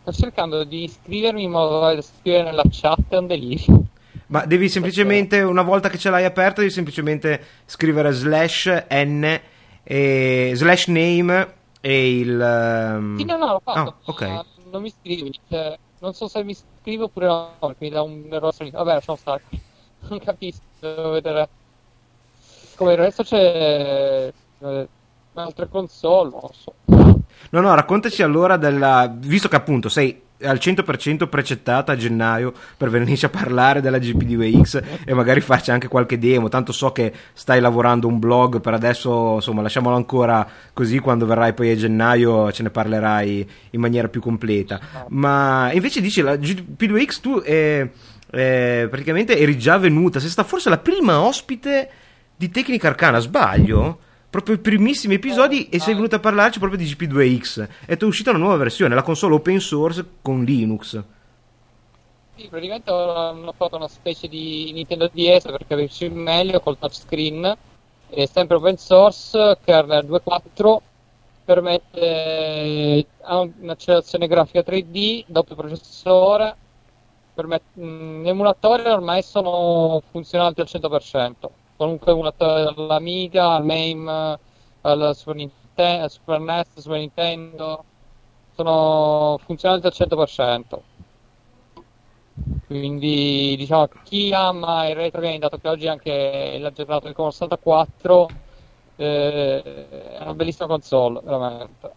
[0.00, 3.84] sto cercando di iscrivermi in modo da scrivere nella chat, è un delirio.
[4.26, 9.40] Ma devi semplicemente, una volta che ce l'hai aperta, devi semplicemente scrivere slash n
[9.82, 12.38] e slash name e il.
[12.40, 13.88] ehm, Sì, no, no, l'ho fatto.
[13.88, 14.22] Ah, ok.
[14.22, 15.32] ma Non mi iscrivi.
[15.48, 18.70] cioè, non so se mi iscrivo oppure no, mi dà un errore.
[18.70, 19.42] Vabbè, lasciamo stare.
[20.08, 21.48] Non capisco, devo vedere.
[22.76, 24.32] Come il resto c'è.
[24.60, 24.88] eh,
[25.34, 26.74] altre console, non so.
[27.50, 29.12] No, no, raccontaci allora della.
[29.14, 34.82] Visto che appunto sei al 100% precettata a gennaio per venirci a parlare della GP2X
[35.04, 36.48] e magari farci anche qualche demo.
[36.48, 40.98] Tanto so che stai lavorando un blog per adesso, insomma, lasciamolo ancora così.
[40.98, 44.80] Quando verrai poi a gennaio ce ne parlerai in maniera più completa.
[45.08, 47.90] Ma invece dici la GP2X tu eh,
[48.30, 51.90] eh, praticamente eri già venuta, sei stata forse la prima ospite
[52.36, 54.00] di Tecnica Arcana, sbaglio?
[54.30, 57.68] Proprio i primissimi episodi e sei venuta a parlarci proprio di GP2X.
[57.86, 61.02] E è uscita una nuova versione, la console open source con Linux.
[62.36, 67.56] Sì, praticamente hanno fatto una specie di Nintendo DS per capirci meglio col touchscreen.
[68.10, 70.76] È sempre open source, kernel 2.4,
[71.44, 76.54] permette un'accelerazione grafica 3D, doppio processore,
[77.34, 84.38] permette, mm, gli emulatori ormai sono funzionanti al 100%, qualunque emulatore dall'Amiga al MAME
[84.82, 85.56] al Super Nintendo.
[85.78, 87.84] Nintendo, Super NES, Super Nintendo
[88.54, 90.78] sono funzionanti al 100%.
[92.66, 97.36] Quindi diciamo chi ama il retro game, dato che oggi è anche l'aggiornato del Commodore
[97.36, 98.28] 64,
[98.96, 101.92] eh, è una bellissima console, veramente.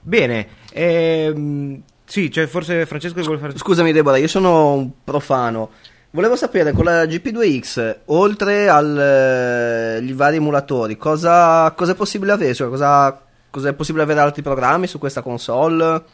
[0.00, 3.56] Bene, ehm, sì, cioè forse Francesco vuole fare...
[3.56, 5.70] Scusami Deborah, io sono un profano.
[6.14, 12.52] Volevo sapere con la GP2X, oltre agli vari emulatori, cosa, cosa è possibile avere?
[12.52, 16.04] Cioè, cosa, cosa è possibile avere altri programmi su questa console?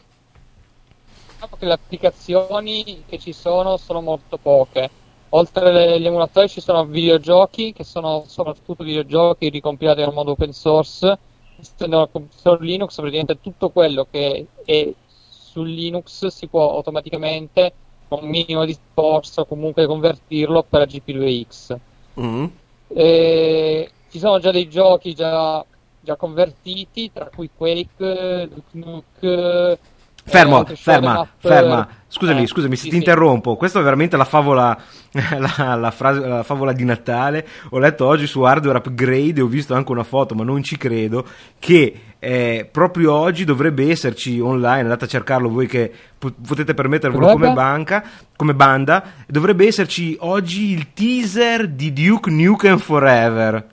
[1.32, 4.88] Diciamo che le applicazioni che ci sono sono molto poche.
[5.30, 11.18] Oltre agli emulatori ci sono videogiochi, che sono soprattutto videogiochi ricompilati nel modo open source.
[11.80, 14.92] Una computer Linux, praticamente tutto quello che è
[15.28, 17.72] su Linux si può automaticamente,
[18.08, 21.76] un minimo di sforzo, comunque convertirlo per la GP2X.
[22.20, 22.44] Mm.
[22.88, 25.64] E ci sono già dei giochi già,
[26.00, 29.78] già convertiti, tra cui Quake, Duke Nukem,
[30.28, 31.28] Fermo, eh, ferma, up.
[31.38, 31.88] ferma.
[32.10, 33.56] Scusami, Eh, scusami, se sì, ti interrompo.
[33.56, 34.76] Questa è veramente la favola,
[35.12, 37.46] la, la frase- la favola di Natale.
[37.70, 40.76] Ho letto oggi su Hardware Upgrade e ho visto anche una foto, ma non ci
[40.78, 41.26] credo,
[41.58, 47.28] che eh, proprio oggi dovrebbe esserci online, andate a cercarlo voi che po- potete permettervelo
[47.32, 48.02] come banca,
[48.36, 53.66] come banda, dovrebbe esserci oggi il teaser di Duke Nukem Forever.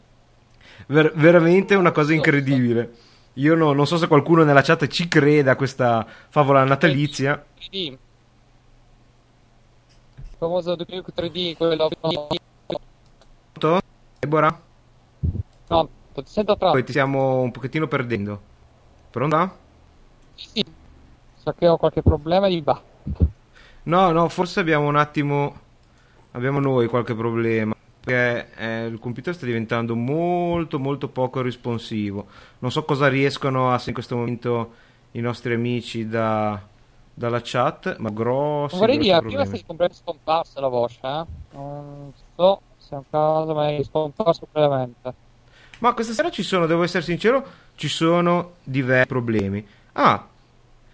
[0.88, 2.92] Ver- veramente una cosa incredibile.
[3.38, 7.44] Io no- non so se qualcuno nella chat ci crede a questa favola natalizia.
[7.56, 7.98] 3D.
[10.18, 11.90] Il famoso Duke Nukem 3D, quello
[13.54, 13.80] Pronto?
[14.20, 14.62] Deborah?
[15.70, 18.42] no, ti sento tra Poi ti stiamo un pochettino perdendo.
[19.12, 19.56] Pronta?
[20.36, 20.64] sì.
[21.36, 22.82] So che ho qualche problema di ba.
[23.84, 25.62] No, no, forse abbiamo un attimo.
[26.32, 27.75] Abbiamo noi qualche problema.
[28.06, 32.28] Perché eh, il computer sta diventando molto, molto poco responsivo.
[32.60, 34.74] Non so cosa riescono a in questo momento
[35.12, 36.62] i nostri amici da-
[37.14, 39.48] dalla chat, ma grossi, Vorrei grossi dire, prima problemi.
[39.48, 41.26] sei completamente scomparsa la voce, eh?
[41.54, 45.16] Non so se è un caso, ma è scomparso completamente.
[45.80, 49.66] Ma questa sera ci sono, devo essere sincero, ci sono diversi problemi.
[49.94, 50.26] Ah,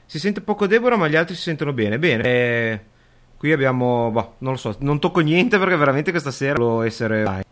[0.05, 1.99] si sente poco Deborah, ma gli altri si sentono bene.
[1.99, 2.85] Bene, eh,
[3.41, 7.43] qui abbiamo, boh, non lo so, non tocco niente perché veramente questa sera volevo essere...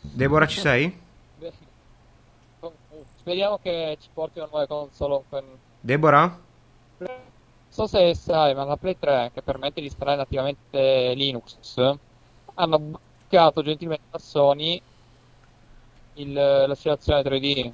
[0.00, 1.00] Deborah, ci sei?
[3.16, 5.44] Speriamo che ci portino nuove console open.
[5.78, 6.36] Deborah?
[6.98, 7.08] Non
[7.68, 11.78] so se sai, ma la Play 3, che permette di installare nativamente Linux,
[12.54, 14.82] hanno bloccato gentilmente da Sony
[16.14, 17.72] il- l'accelerazione 3D.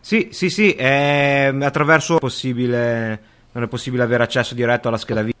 [0.00, 5.40] Sì, sì, sì, è attraverso possibile, non è possibile avere accesso diretto alla scheda video.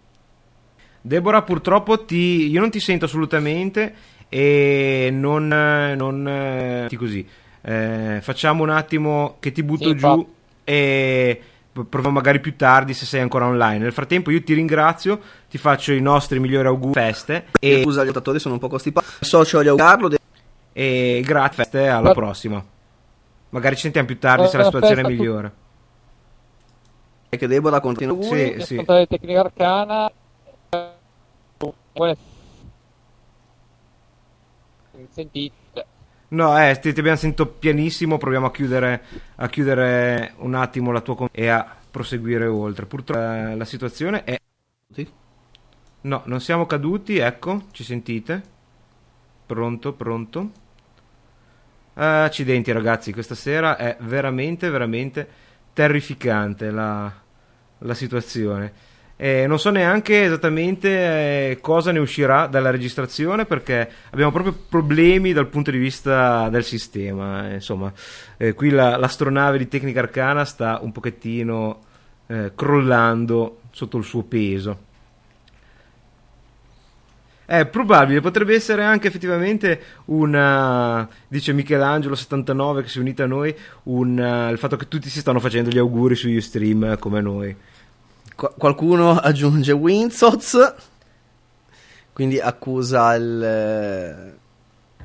[1.02, 3.94] Deborah, purtroppo ti, io non ti sento assolutamente
[4.30, 7.26] e non, non eh, ti così.
[7.60, 10.30] Eh, facciamo un attimo che ti butto Sì, giù infatti.
[10.64, 13.78] e proviamo magari più tardi se sei ancora online.
[13.78, 18.08] Nel frattempo io ti ringrazio, ti faccio i nostri migliori auguri feste E scusa, gli
[18.08, 19.06] ascoltatori sono un po' costipati.
[19.20, 20.08] Socio di Carlo.
[20.08, 20.18] De-
[20.72, 22.64] e grazie, feste, alla Ma- prossima.
[23.50, 25.64] Magari ci sentiamo più tardi se la Buona situazione è festa
[27.36, 27.38] migliore.
[27.38, 28.22] che Deborah continua.
[28.22, 28.74] Sì, sì.
[28.74, 30.12] ascoltate Tecnica Arcana.
[31.92, 32.16] Buone-
[35.10, 35.54] Sentite.
[36.28, 39.02] No, eh, ti, ti abbiamo sentito pianissimo, proviamo a chiudere,
[39.36, 42.86] a chiudere un attimo la tua con- e a proseguire oltre.
[42.86, 44.36] Purtroppo eh, la situazione è...
[46.02, 48.42] No, non siamo caduti, ecco, ci sentite?
[49.46, 50.50] Pronto, pronto?
[51.94, 55.28] Accidenti ragazzi, questa sera è veramente, veramente
[55.72, 57.10] terrificante la,
[57.78, 58.72] la situazione.
[59.18, 60.88] E non so neanche esattamente
[61.50, 66.64] eh, cosa ne uscirà dalla registrazione perché abbiamo proprio problemi dal punto di vista del
[66.64, 67.48] sistema.
[67.50, 67.90] eh, Insomma,
[68.36, 71.80] eh, qui la- l'astronave di Tecnica Arcana sta un pochettino
[72.26, 74.84] eh, crollando sotto il suo peso.
[77.46, 83.54] È probabile, potrebbe essere anche effettivamente una, dice Michelangelo79 che si è unito a noi,
[83.84, 87.20] un, eh, il fatto che tutti si stanno facendo gli auguri su Ustream eh, come
[87.20, 87.56] noi.
[88.34, 90.74] Qua- qualcuno aggiunge Winsoz,
[92.12, 94.34] quindi accusa il, eh,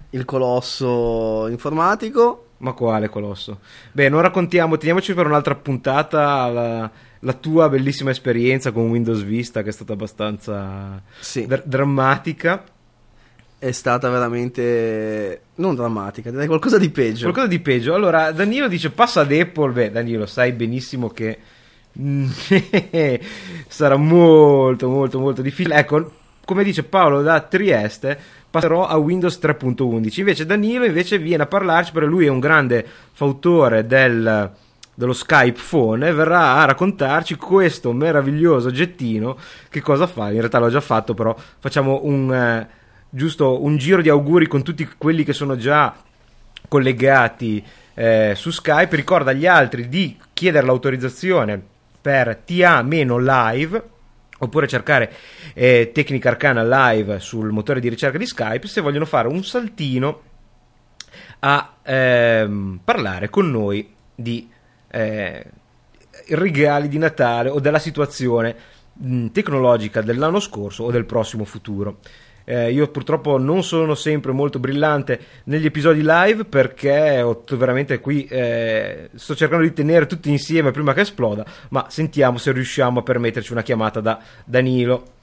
[0.09, 2.47] il colosso informatico.
[2.57, 3.59] Ma quale colosso?
[3.91, 6.91] Beh, non raccontiamo, teniamoci per un'altra puntata la,
[7.23, 12.63] la tua bellissima esperienza con Windows Vista che è stata abbastanza Sì, dr- drammatica.
[13.59, 17.23] è stata veramente non drammatica, direi qualcosa di peggio.
[17.23, 17.93] Qualcosa di peggio.
[17.93, 19.71] Allora, Danilo dice passa ad Apple.
[19.71, 21.37] Beh, Danilo, sai benissimo che
[23.67, 25.75] sarà molto, molto, molto difficile.
[25.75, 26.11] Ecco,
[26.43, 28.17] come dice Paolo da Trieste,
[28.49, 30.19] passerò a Windows 3.11.
[30.19, 34.51] Invece Danilo invece viene a parlarci perché lui è un grande fautore del,
[34.93, 39.37] dello Skype Phone verrà a raccontarci questo meraviglioso oggettino
[39.69, 40.29] che cosa fa.
[40.29, 42.67] In realtà l'ho già fatto, però facciamo un, eh,
[43.09, 45.95] giusto un giro di auguri con tutti quelli che sono già
[46.67, 48.95] collegati eh, su Skype.
[48.95, 51.61] Ricorda agli altri di chiedere l'autorizzazione
[52.01, 53.89] per TA-live
[54.39, 55.13] oppure cercare
[55.53, 60.21] eh, Tecnica Arcana Live sul motore di ricerca di Skype se vogliono fare un saltino
[61.39, 64.49] a ehm, parlare con noi di
[64.91, 65.45] eh,
[66.29, 68.55] regali di Natale o della situazione
[68.93, 71.99] mh, tecnologica dell'anno scorso o del prossimo futuro.
[72.43, 77.99] Eh, io purtroppo non sono sempre molto brillante negli episodi live perché ho t- veramente
[77.99, 82.99] qui eh, sto cercando di tenere tutti insieme prima che esploda, ma sentiamo se riusciamo
[82.99, 85.19] a permetterci una chiamata da Danilo.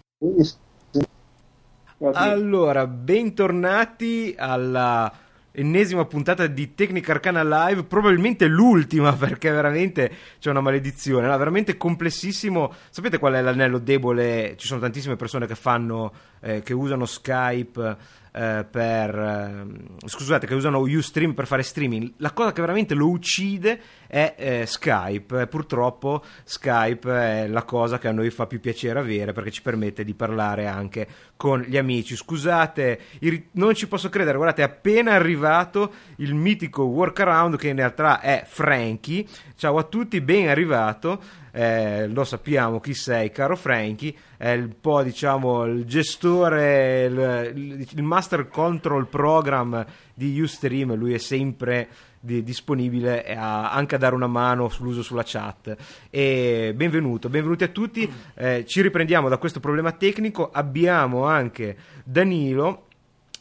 [2.13, 5.13] Allora, bentornati alla
[5.59, 11.77] ennesima puntata di Tecnica Arcana Live, probabilmente l'ultima perché veramente c'è una maledizione, era veramente
[11.77, 12.73] complessissimo.
[12.91, 14.55] Sapete qual è l'anello debole?
[14.57, 17.97] Ci sono tantissime persone che fanno eh, che usano Skype
[18.39, 19.67] eh, per eh,
[20.07, 22.13] scusate, che usano Ustream per fare streaming.
[22.19, 25.41] La cosa che veramente lo uccide è eh, Skype.
[25.41, 29.63] E purtroppo Skype è la cosa che a noi fa più piacere avere perché ci
[29.63, 32.15] permette di parlare anche con gli amici.
[32.15, 37.69] Scusate, i ri- non ci posso credere, guardate, è appena arrivato il mitico workaround che
[37.69, 39.27] in realtà è Frankie.
[39.57, 41.47] Ciao a tutti, ben arrivato.
[41.59, 48.03] Eh, lo sappiamo chi sei, caro Frankie, è un po' diciamo il gestore, il, il
[48.05, 51.89] master control program di Ustream, lui è sempre
[52.21, 55.75] di- disponibile a- anche a dare una mano sull'uso sulla chat.
[56.11, 58.09] E benvenuto, benvenuti a tutti.
[58.37, 60.51] Eh, ci riprendiamo da questo problema tecnico.
[60.53, 62.87] Abbiamo anche Danilo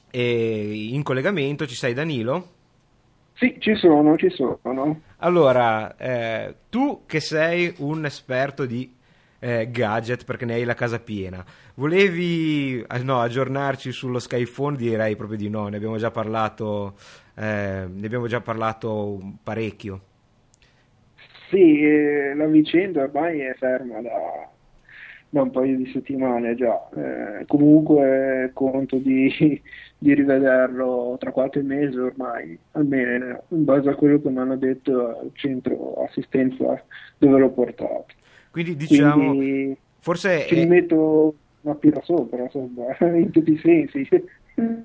[0.09, 1.67] in collegamento.
[1.67, 2.55] Ci sei, Danilo?
[3.37, 5.01] Sì, ci sono, ci sono.
[5.17, 8.91] Allora, eh, tu che sei un esperto di
[9.39, 11.45] eh, gadget perché ne hai la casa piena,
[11.75, 14.75] volevi ah, no, aggiornarci sullo Skyphone?
[14.75, 16.95] Direi proprio di no, ne abbiamo già parlato,
[17.35, 20.01] eh, ne abbiamo già parlato parecchio.
[21.51, 24.49] Sì, eh, la vicenda ormai è ferma da,
[25.37, 26.89] da un paio di settimane già.
[26.95, 29.31] Eh, comunque conto di,
[29.97, 35.19] di rivederlo tra qualche mese ormai, almeno in base a quello che mi hanno detto
[35.19, 36.83] al centro assistenza
[37.17, 38.05] dove l'ho portato.
[38.51, 44.07] Quindi diciamo, Quindi forse ci è- metto una pira sopra, insomma, in tutti i sensi.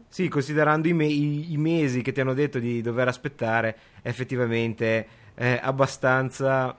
[0.09, 5.07] Sì, considerando i, me- i- i mesi che ti hanno detto di dover aspettare, effettivamente
[5.35, 6.77] è abbastanza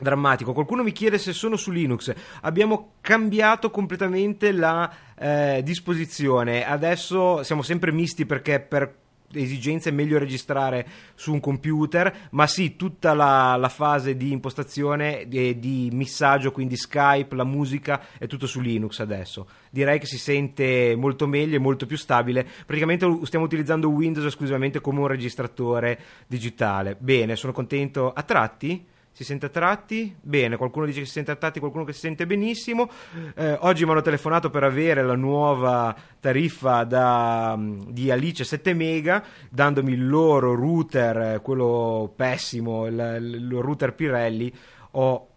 [0.00, 0.52] drammatico.
[0.52, 2.12] Qualcuno mi chiede se sono su Linux.
[2.42, 6.66] Abbiamo cambiato completamente la eh, disposizione.
[6.66, 8.98] Adesso siamo sempre misti perché per
[9.32, 15.28] esigenze è meglio registrare su un computer, ma sì, tutta la, la fase di impostazione
[15.28, 19.46] e di missaggio, quindi Skype, la musica, è tutto su Linux adesso.
[19.70, 22.44] Direi che si sente molto meglio e molto più stabile.
[22.66, 26.96] Praticamente stiamo utilizzando Windows esclusivamente come un registratore digitale.
[26.98, 28.12] Bene, sono contento.
[28.12, 28.84] A tratti?
[29.20, 30.16] Si sente a tratti?
[30.18, 32.88] Bene, qualcuno dice che si sente a tratti, qualcuno che si sente benissimo.
[33.34, 39.22] Eh, oggi mi hanno telefonato per avere la nuova tariffa da, di Alice 7 mega,
[39.50, 44.50] dandomi il loro router, eh, quello pessimo, il, il router Pirelli.
[44.92, 45.29] Ho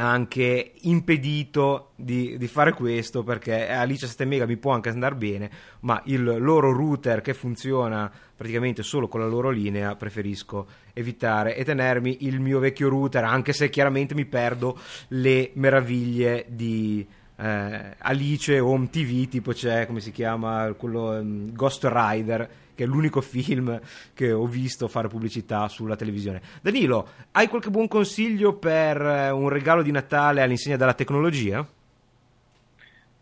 [0.00, 5.50] anche impedito di, di fare questo perché Alice 7 mega mi può anche andare bene,
[5.80, 11.64] ma il loro router che funziona praticamente solo con la loro linea preferisco evitare e
[11.64, 18.58] tenermi il mio vecchio router, anche se chiaramente mi perdo le meraviglie di eh, Alice
[18.58, 22.48] Home TV, tipo c'è come si chiama quello ehm, Ghost Rider
[22.80, 23.78] che è l'unico film
[24.14, 26.40] che ho visto fare pubblicità sulla televisione.
[26.62, 31.66] Danilo, hai qualche buon consiglio per eh, un regalo di Natale all'insegna della tecnologia?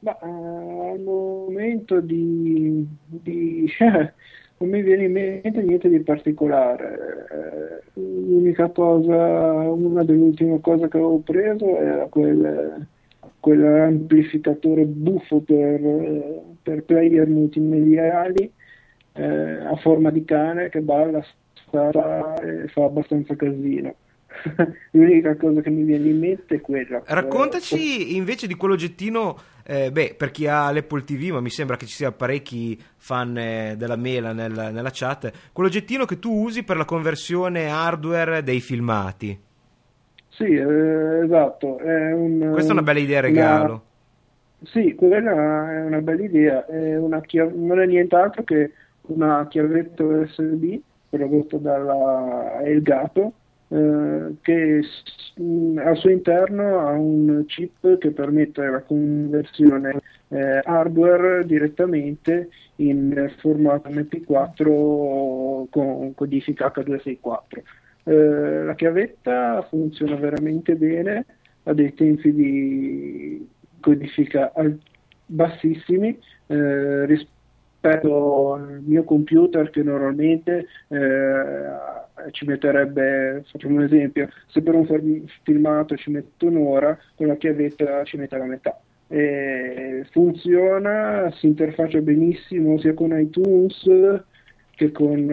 [0.01, 3.69] Ma eh, al momento di, di-
[4.59, 7.27] non mi viene in mente niente di particolare.
[7.29, 12.87] Eh, L'unica cosa, una delle ultime cose che avevo preso era quel,
[13.41, 18.53] quell'amplificatore buffo per, eh, per player multimediali
[19.19, 23.95] eh, a forma di cane che balla, spara e fa abbastanza casino.
[24.93, 27.03] L'unica cosa che mi viene in mente è quella.
[27.05, 29.37] Raccontaci invece di quell'oggettino,
[29.67, 33.37] eh, beh, per chi ha l'Apple TV, ma mi sembra che ci sia parecchi fan
[33.37, 38.61] eh, della mela nel- nella chat, quell'oggettino che tu usi per la conversione hardware dei
[38.61, 39.39] filmati.
[40.29, 41.79] Sì, eh, esatto.
[41.79, 43.73] È un, Questa è una bella idea regalo.
[43.73, 47.21] una- Sì, quella è una bella idea, è una
[47.55, 48.73] non è nient'altro che
[49.09, 50.79] una chiavetta USB
[51.09, 53.33] prodotta dalla Elgato
[53.69, 54.83] eh, che
[55.37, 63.33] mh, al suo interno ha un chip che permette la conversione eh, hardware direttamente in
[63.39, 67.63] formato MP4 con codifica H264.
[68.05, 71.27] Eh, la chiavetta funziona veramente bene,
[71.65, 73.49] ha dei tempi di
[73.81, 74.79] codifica al-
[75.27, 77.05] bassissimi eh,
[77.89, 84.87] rispetto al mio computer che normalmente eh, ci metterebbe, facciamo un esempio, se per un
[85.43, 88.79] filmato ci metto un'ora, con la chiavetta ci mette la metà.
[89.11, 93.89] E funziona, si interfaccia benissimo sia con iTunes
[94.73, 95.31] che con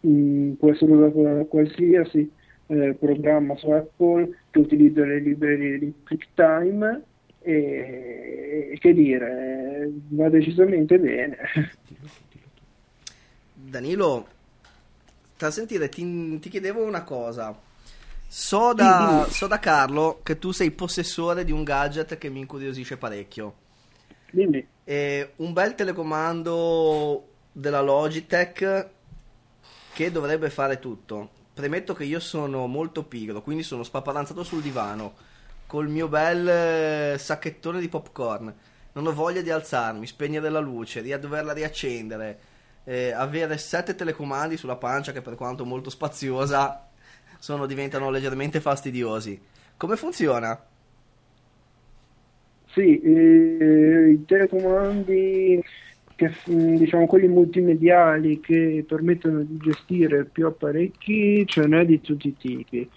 [0.00, 2.30] eh, può essere usato da qualsiasi
[2.66, 7.02] eh, programma su Apple che utilizza le librerie di QuickTime
[7.48, 11.38] e che dire, va decisamente bene.
[13.54, 14.28] Danilo,
[15.36, 17.58] tra sentire, ti, ti chiedevo una cosa.
[18.30, 22.98] So da, so da Carlo che tu sei possessore di un gadget che mi incuriosisce
[22.98, 23.54] parecchio.
[24.30, 28.88] Quindi, E un bel telecomando della Logitech
[29.94, 31.30] che dovrebbe fare tutto.
[31.54, 35.26] Premetto che io sono molto pigro, quindi sono spaparanzato sul divano
[35.68, 38.52] col mio bel eh, sacchettone di popcorn.
[38.94, 42.40] Non ho voglia di alzarmi, spegnere la luce, di doverla riaccendere,
[42.84, 46.88] eh, avere sette telecomandi sulla pancia che per quanto molto spaziosa
[47.38, 49.40] sono, diventano leggermente fastidiosi.
[49.76, 50.60] Come funziona?
[52.78, 55.60] sì, eh, i telecomandi,
[56.14, 62.28] che, mh, diciamo quelli multimediali che permettono di gestire più apparecchi, ce n'è di tutti
[62.28, 62.88] i tipi.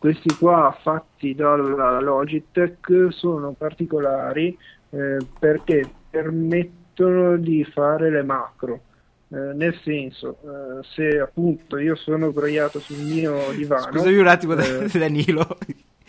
[0.00, 4.56] Questi qua fatti dalla Logitech sono particolari
[4.88, 8.80] eh, perché permettono di fare le macro.
[9.28, 14.54] Eh, nel senso, eh, se appunto io sono sdraiato sul mio divano, Scusami un attimo,
[14.54, 15.58] eh, Danilo.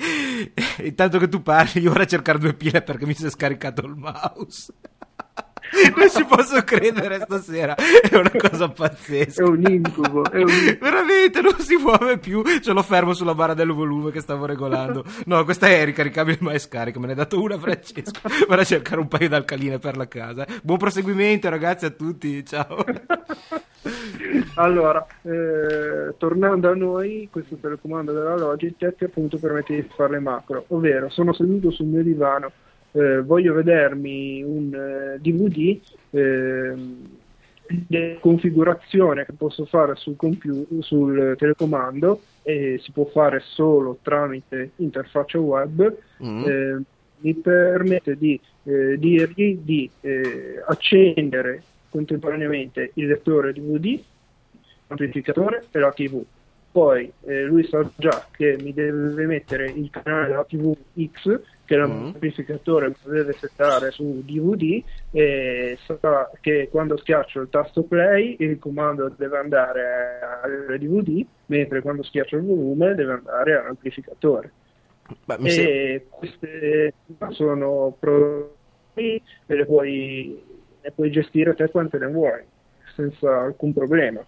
[0.84, 3.86] Intanto che tu parli, io ora a cercare due pile perché mi si è scaricato
[3.86, 4.74] il mouse.
[5.96, 9.46] Non ci posso credere stasera, è una cosa è pazzesca.
[9.46, 10.78] un incubo, è un incubo.
[10.82, 12.44] Veramente non si muove più.
[12.62, 15.04] Ce l'ho fermo sulla barra del volume che stavo regolando.
[15.26, 17.00] No, questa è ricaricabile ma è scarica.
[17.00, 18.20] Me ne ha dato una Francesco.
[18.48, 20.46] Vado a cercare un paio d'alcaline per la casa.
[20.64, 22.46] Buon proseguimento, ragazzi, a tutti.
[22.46, 22.84] Ciao.
[24.56, 30.66] Allora, eh, tornando a noi, questo telecomando della Logitech appunto permette di fare le macro,
[30.68, 32.52] ovvero sono seduto sul mio divano,
[32.94, 35.80] eh, voglio vedermi un eh, DVD,
[36.12, 37.10] ehm,
[37.88, 44.72] di configurazione che posso fare sul, compu- sul telecomando e si può fare solo tramite
[44.78, 46.44] interfaccia web, Mm.
[46.46, 46.82] eh,
[47.22, 54.00] mi permette di eh, dirgli di eh, accendere contemporaneamente il lettore DVD,
[54.88, 56.24] l'amplificatore e la TV.
[56.72, 60.74] Poi eh, lui sa già che mi deve mettere il canale della TV
[61.12, 67.84] X, che l'amplificatore lo deve settare su DVD, e sa che quando schiaccio il tasto
[67.84, 74.52] play il comando deve andare al DVD, mentre quando schiaccio il volume deve andare all'amplificatore.
[75.26, 76.94] Beh, E queste
[77.32, 80.42] sono prodotti e le puoi,
[80.82, 82.42] le puoi gestire te quante ne vuoi,
[82.96, 84.24] senza alcun problema.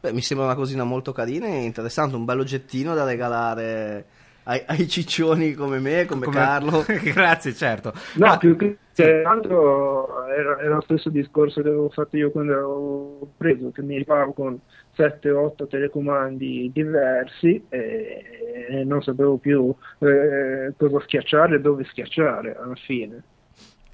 [0.00, 4.06] Beh, mi sembra una cosina molto carina e interessante, un bel oggettino da regalare
[4.44, 6.84] ai, ai ciccioni come me, come, Come- Carlo.
[7.02, 7.92] Grazie, certo.
[8.12, 8.80] No, Ma- più che
[9.22, 13.96] altro era, era lo stesso discorso che avevo fatto io quando avevo preso, che mi
[13.96, 14.60] rifavo con
[14.92, 22.74] 7-8 telecomandi diversi e, e non sapevo più eh, cosa schiacciare e dove schiacciare alla
[22.74, 23.22] fine.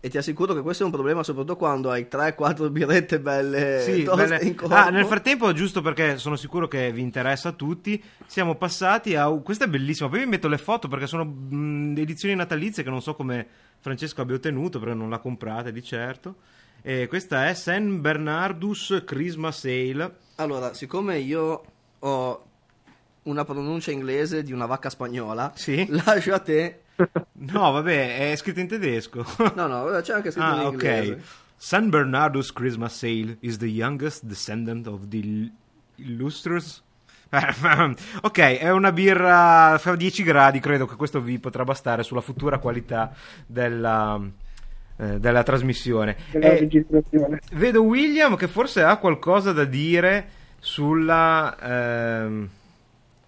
[0.04, 4.02] E ti assicuro che questo è un problema soprattutto quando hai 3-4 birrette belle Sì,
[4.14, 4.74] belle- in corpo.
[4.74, 9.30] Ah, nel frattempo, giusto perché sono sicuro che vi interessa a tutti, siamo passati a.
[9.30, 10.10] Questa è bellissima.
[10.10, 13.46] Poi vi metto le foto perché sono mh, edizioni natalizie che non so come
[13.80, 16.34] Francesco abbia ottenuto, perché non l'ha comprate di certo.
[16.82, 20.16] E questa è San Bernardus Christmas Sale.
[20.34, 21.64] Allora, siccome io
[21.98, 22.44] ho
[23.22, 25.86] una pronuncia inglese di una vacca spagnola, Sì.
[26.04, 26.80] lascio a te.
[27.32, 29.24] No, vabbè, è scritto in tedesco.
[29.54, 31.12] No, no, c'è anche scritto ah, in inglese.
[31.12, 31.18] ok.
[31.56, 35.52] San Bernardus Christmas Sale is the youngest descendant of the ill-
[35.96, 36.82] illustrious.
[38.22, 42.58] ok, è una birra fa 10 gradi, credo che questo vi potrà bastare sulla futura
[42.58, 43.12] qualità
[43.46, 44.20] della,
[44.96, 46.16] eh, della trasmissione.
[46.30, 47.40] Della Eh, registrazione.
[47.54, 50.28] vedo William che forse ha qualcosa da dire
[50.60, 52.48] sulla, ehm,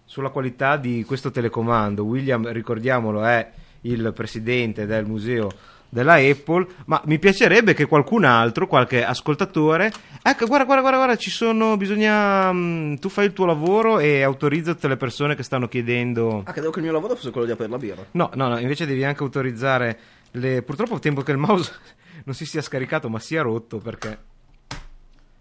[0.07, 2.05] sulla qualità di questo telecomando.
[2.05, 3.51] William, ricordiamolo, è
[3.83, 5.51] il presidente del museo
[5.89, 9.93] della Apple, ma mi piacerebbe che qualcun altro, qualche ascoltatore,
[10.23, 14.23] ecco, guarda, guarda, guarda, guarda, ci sono, bisogna, mm, tu fai il tuo lavoro e
[14.23, 16.43] autorizza tutte le persone che stanno chiedendo...
[16.45, 18.05] Ah, credevo che il mio lavoro fosse quello di aprire la birra.
[18.13, 19.99] No, no, no, invece devi anche autorizzare
[20.33, 20.63] le...
[20.63, 21.73] Purtroppo tempo che il mouse
[22.25, 24.35] non si sia scaricato ma sia rotto perché...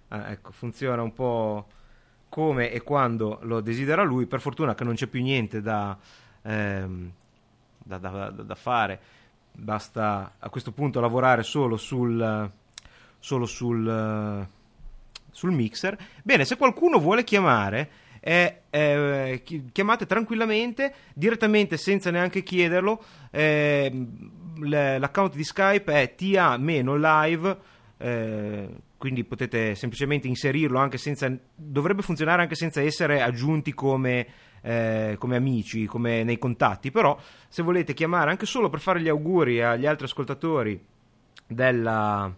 [0.10, 1.68] Ah, ecco, funziona un po'
[2.36, 4.26] come e quando lo desidera lui.
[4.26, 5.98] Per fortuna che non c'è più niente da,
[6.42, 7.10] ehm,
[7.78, 9.00] da, da- da- fare.
[9.54, 12.52] Basta a questo punto lavorare solo sul,
[13.20, 14.48] solo sul,
[15.32, 15.98] sul mixer.
[16.24, 23.02] Bene, se qualcuno vuole chiamare, eh, eh, chi- chiamate tranquillamente, direttamente senza neanche chiederlo.
[23.32, 24.08] Eh,
[24.60, 27.58] l'account di Skype è TA-live.
[27.98, 34.28] eh, quindi potete semplicemente inserirlo anche senza dovrebbe funzionare anche senza essere aggiunti come,
[34.62, 37.18] eh, come amici, come nei contatti, però
[37.48, 40.84] se volete chiamare anche solo per fare gli auguri agli altri ascoltatori
[41.48, 42.34] della,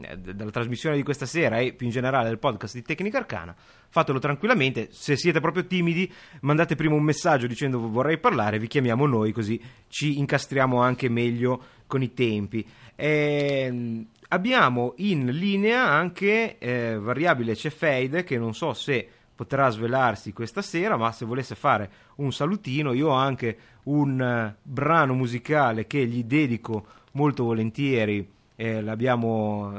[0.00, 3.18] eh, de- della trasmissione di questa sera e più in generale del podcast di Tecnica
[3.18, 3.54] Arcana,
[3.88, 4.88] fatelo tranquillamente.
[4.92, 6.10] Se siete proprio timidi,
[6.42, 11.62] mandate prima un messaggio dicendo vorrei parlare, vi chiamiamo noi così ci incastriamo anche meglio
[11.86, 12.66] con i tempi.
[12.94, 20.62] Ehm, abbiamo in linea anche eh, variabile Cefeide che non so se potrà svelarsi questa
[20.62, 26.04] sera, ma se volesse fare un salutino, io ho anche un eh, brano musicale che
[26.06, 28.28] gli dedico molto volentieri.
[28.56, 28.80] eh,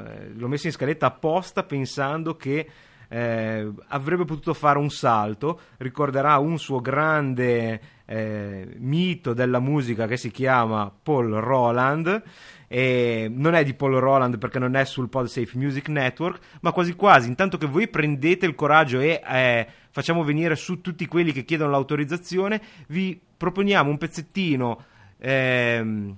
[0.05, 2.69] eh, l'ho messo in scaletta apposta pensando che
[3.09, 7.81] eh, avrebbe potuto fare un salto, ricorderà un suo grande
[8.11, 12.23] eh, mito della musica che si chiama Paul Roland.
[12.67, 16.93] E non è di Paul Roland perché non è sul PodSafe Music Network, ma quasi
[16.93, 21.45] quasi, intanto che voi prendete il coraggio e eh, facciamo venire su tutti quelli che
[21.45, 24.83] chiedono l'autorizzazione, vi proponiamo un pezzettino
[25.17, 26.15] ehm,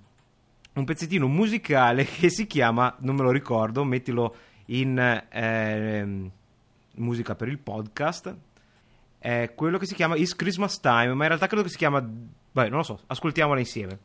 [0.74, 4.36] un pezzettino musicale che si chiama, non me lo ricordo, mettilo
[4.68, 6.32] in ehm,
[6.96, 8.36] musica per il podcast,
[9.22, 12.02] è quello che si chiama Is Christmas Time, ma in realtà credo che si chiama,
[12.02, 14.00] beh, non lo so, ascoltiamola insieme.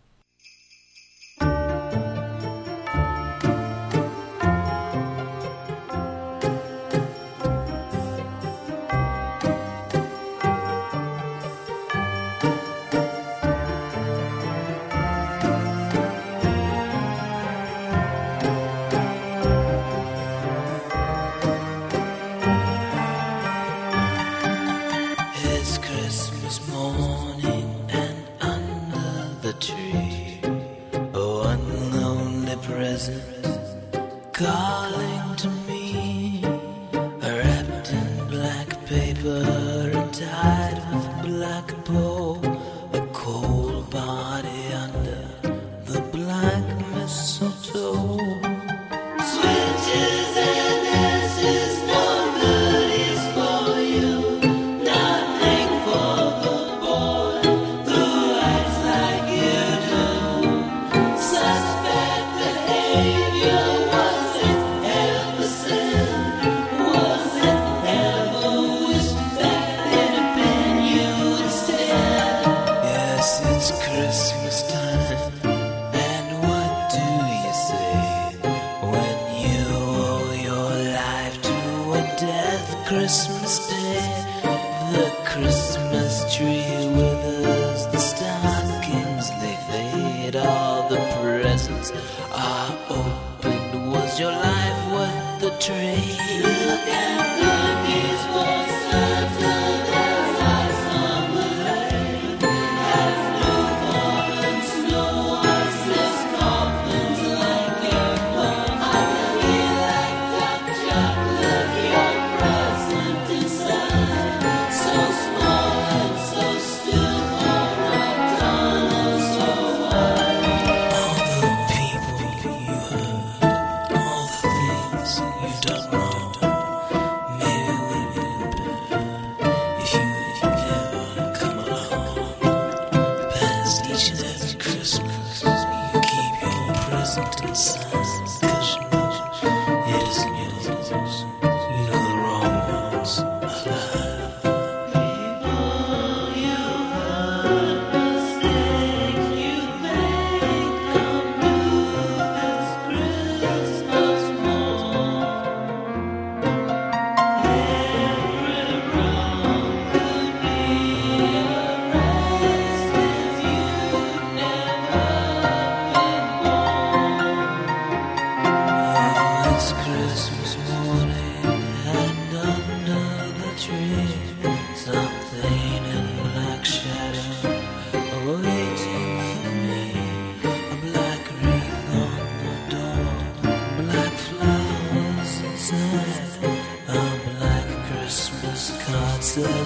[95.66, 96.15] Dream.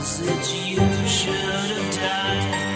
[0.01, 2.70] that you should have died?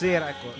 [0.00, 0.52] Buonasera, ecco.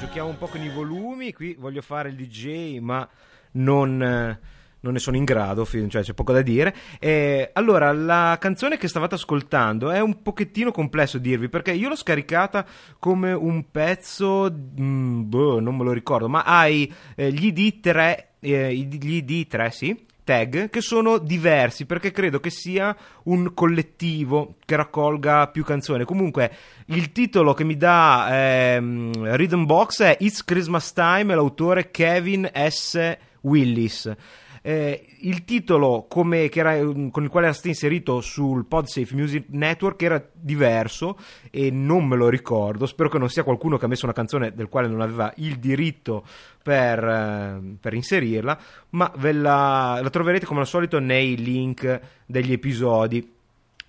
[0.00, 1.32] Giochiamo un po' con i volumi.
[1.32, 3.08] Qui voglio fare il DJ, ma
[3.52, 6.74] non, non ne sono in grado, cioè c'è poco da dire.
[6.98, 11.94] Eh, allora, la canzone che stavate ascoltando è un pochettino complesso dirvi perché io l'ho
[11.94, 12.66] scaricata
[12.98, 18.74] come un pezzo, mm, boh, non me lo ricordo, ma hai eh, gli ID3, eh,
[18.74, 25.48] gli ID3, sì, tag che sono diversi perché credo che sia un collettivo che raccolga
[25.48, 26.04] più canzoni.
[26.04, 26.50] Comunque,
[26.86, 32.50] il titolo che mi dà ehm, Rhythm Box è It's Christmas Time e l'autore Kevin
[32.52, 33.16] S.
[33.42, 34.14] Willis.
[34.64, 39.46] Eh, il titolo come, era, mm, con il quale era stato inserito sul PodSafe Music
[39.48, 41.18] Network era diverso
[41.50, 42.86] e non me lo ricordo.
[42.86, 45.58] Spero che non sia qualcuno che ha messo una canzone del quale non aveva il
[45.58, 46.24] diritto
[46.62, 48.58] per, eh, per inserirla,
[48.90, 53.30] ma la, la troverete come al solito nei link degli episodi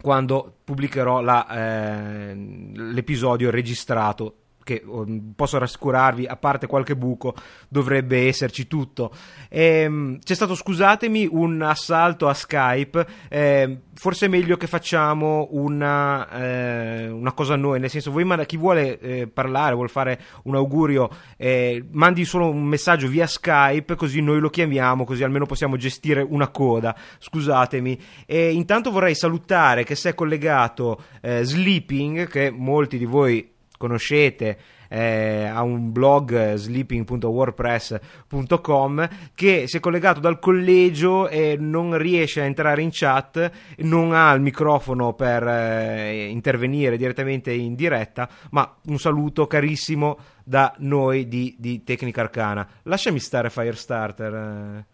[0.02, 2.36] quando pubblicherò la, eh,
[2.74, 7.36] l'episodio registrato che um, posso rassicurarvi, a parte qualche buco,
[7.68, 9.12] dovrebbe esserci tutto.
[9.50, 13.06] Ehm, c'è stato, scusatemi, un assalto a Skype.
[13.30, 18.58] ehm, forse è meglio che facciamo una, eh, una cosa noi, nel senso, voi chi
[18.58, 24.22] vuole eh, parlare, vuole fare un augurio, eh, mandi solo un messaggio via Skype, così
[24.22, 26.96] noi lo chiamiamo, così almeno possiamo gestire una coda.
[27.20, 28.00] Scusatemi.
[28.26, 33.53] E intanto vorrei salutare che si è collegato eh, Sleeping, che molti di voi
[33.84, 34.58] conoscete
[34.88, 42.40] eh, ha un blog eh, sleeping.wordpress.com che si è collegato dal collegio e non riesce
[42.40, 48.74] a entrare in chat non ha il microfono per eh, intervenire direttamente in diretta ma
[48.86, 54.86] un saluto carissimo da noi di, di Tecnica Arcana lasciami stare Firestarter eh.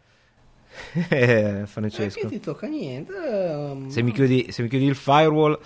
[1.09, 3.11] Eh, Francesco che ti tocca niente.
[3.13, 5.59] ehm, se mi chiudi, se mi chiudi il firewall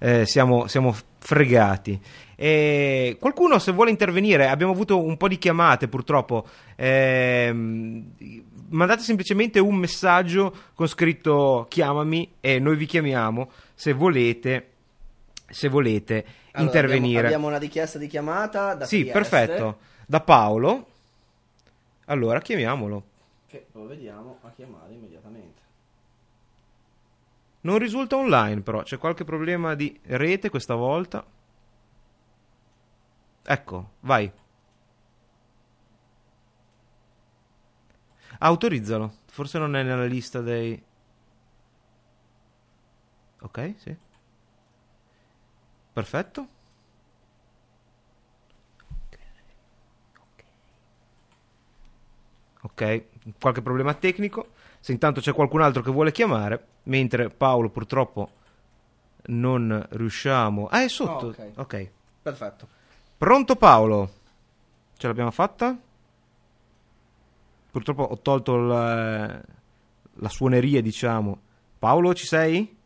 [0.00, 2.00] eh, siamo, siamo fregati.
[2.42, 6.46] E qualcuno se vuole intervenire, abbiamo avuto un po' di chiamate purtroppo.
[6.74, 8.12] ehm,
[8.70, 14.68] mandate semplicemente un messaggio con scritto chiamami e noi vi chiamiamo se volete,
[15.50, 17.18] se volete allora, intervenire.
[17.18, 19.78] Abbiamo, abbiamo una richiesta di chiamata da sì, Trieste, perfetto.
[20.06, 20.86] Da Paolo.
[22.06, 23.04] Allora chiamiamolo.
[23.48, 25.60] Che lo vediamo a chiamare immediatamente.
[27.60, 31.22] Non risulta online, però c'è qualche problema di rete questa volta.
[33.42, 34.30] Ecco, vai.
[38.38, 39.12] Autorizzalo.
[39.26, 40.82] Forse non è nella lista dei.
[43.40, 43.96] Ok, sì.
[45.92, 46.48] Perfetto.
[52.62, 53.04] Ok,
[53.38, 54.52] qualche problema tecnico.
[54.80, 58.30] Se intanto c'è qualcun altro che vuole chiamare, mentre Paolo purtroppo
[59.26, 60.66] non riusciamo.
[60.66, 61.26] Ah, è sotto.
[61.26, 61.50] Oh, ok.
[61.56, 61.90] ok.
[62.22, 62.68] Perfetto.
[63.20, 64.10] Pronto Paolo?
[64.96, 65.76] Ce l'abbiamo fatta?
[67.70, 69.38] Purtroppo ho tolto la,
[70.14, 71.38] la suoneria, diciamo.
[71.78, 72.78] Paolo, ci sei?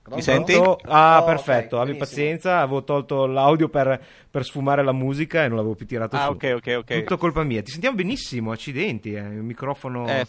[0.00, 0.22] Pronto?
[0.22, 0.54] senti?
[0.54, 5.48] Ah, Oh, perfetto, ok, abbi pazienza, avevo tolto l'audio per, per sfumare la musica e
[5.48, 6.30] non l'avevo più tirato Ah, su.
[6.30, 6.98] ok, ok, ok.
[7.00, 7.60] Tutto colpa mia.
[7.60, 9.20] Ti sentiamo benissimo, accidenti, eh.
[9.20, 10.06] il microfono...
[10.08, 10.26] Eh,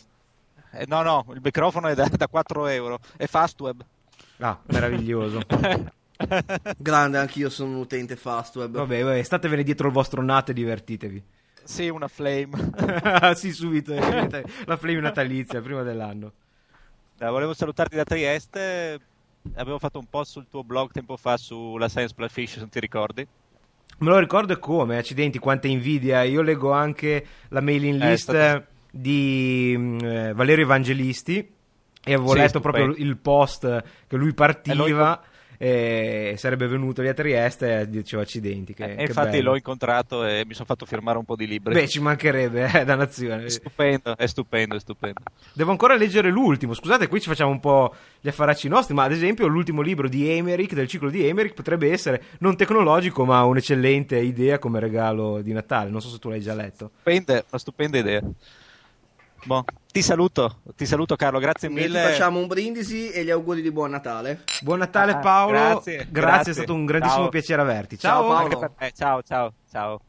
[0.73, 2.99] eh, no, no, il microfono è da, da 4 euro.
[3.15, 3.85] È Fastweb.
[4.39, 5.39] Ah, meraviglioso.
[6.77, 8.75] Grande, anch'io sono un utente Fastweb.
[8.75, 11.23] vabbè, vabbè, statevene dietro il vostro nato e divertitevi.
[11.63, 12.71] sì, una flame.
[13.35, 16.33] sì, subito, eh, la flame natalizia, prima dell'anno.
[17.19, 18.99] Eh, volevo salutarti da Trieste.
[19.55, 22.69] Avevo fatto un post sul tuo blog tempo fa sulla Science Plus Fish, se non
[22.69, 23.27] ti ricordi.
[23.99, 26.23] Me lo ricordo e come, accidenti, quanta invidia.
[26.23, 31.37] Io leggo anche la mailing Eh, list stato- di mm, eh, Valerio Evangelisti
[32.05, 32.93] e avevo Sì, letto stupendo.
[32.93, 35.21] proprio il post che lui partiva
[35.63, 38.73] e sarebbe venuto via a Trieste e dicevo accidenti.
[38.73, 39.51] Che, e che infatti bello.
[39.51, 41.73] l'ho incontrato e mi sono fatto firmare un po' di libri.
[41.73, 43.45] Beh, ci mancherebbe, eh, dannazione.
[43.45, 45.21] È stupendo, è stupendo, è stupendo.
[45.53, 46.73] Devo ancora leggere l'ultimo.
[46.73, 50.29] Scusate, qui ci facciamo un po' gli affaracci nostri, ma ad esempio l'ultimo libro di
[50.29, 55.53] Emerick, del ciclo di Emerick, potrebbe essere non tecnologico, ma un'eccellente idea come regalo di
[55.53, 55.89] Natale.
[55.89, 56.91] Non so se tu l'hai già letto.
[56.95, 58.21] Stupenda, una stupenda idea.
[59.45, 62.01] Boh, ti saluto, ti saluto Carlo, grazie mille.
[62.01, 64.43] facciamo un brindisi e gli auguri di buon Natale.
[64.61, 66.51] Buon Natale Ah, Paolo, grazie, grazie.
[66.51, 67.29] è stato un grandissimo Ciao.
[67.29, 67.97] piacere averti.
[67.97, 68.43] Ciao, Ciao, Paolo.
[68.43, 68.91] Anche per te.
[68.95, 70.01] Ciao, ciao, ciao.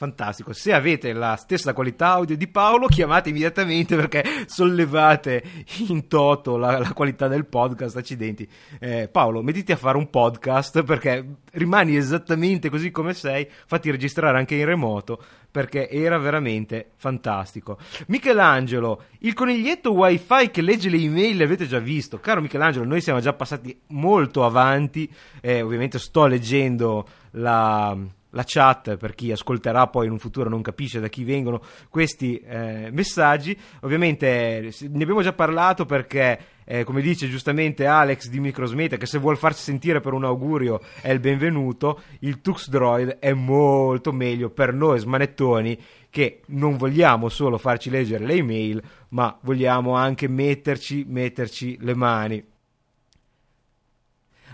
[0.00, 5.44] Fantastico, se avete la stessa qualità audio di Paolo chiamate immediatamente perché sollevate
[5.88, 8.48] in toto la, la qualità del podcast, accidenti.
[8.78, 14.38] Eh, Paolo, mettiti a fare un podcast perché rimani esattamente così come sei, fatti registrare
[14.38, 17.76] anche in remoto perché era veramente fantastico.
[18.06, 22.20] Michelangelo, il coniglietto wifi che legge le email l'avete già visto.
[22.20, 27.94] Caro Michelangelo, noi siamo già passati molto avanti, eh, ovviamente sto leggendo la
[28.30, 32.38] la chat per chi ascolterà poi in un futuro non capisce da chi vengono questi
[32.38, 33.56] eh, messaggi.
[33.80, 39.06] Ovviamente eh, ne abbiamo già parlato perché eh, come dice giustamente Alex di Microsmeta che
[39.06, 42.02] se vuol farsi sentire per un augurio è il benvenuto.
[42.20, 45.78] Il Tux Droid è molto meglio per noi smanettoni
[46.10, 52.44] che non vogliamo solo farci leggere le email ma vogliamo anche metterci metterci le mani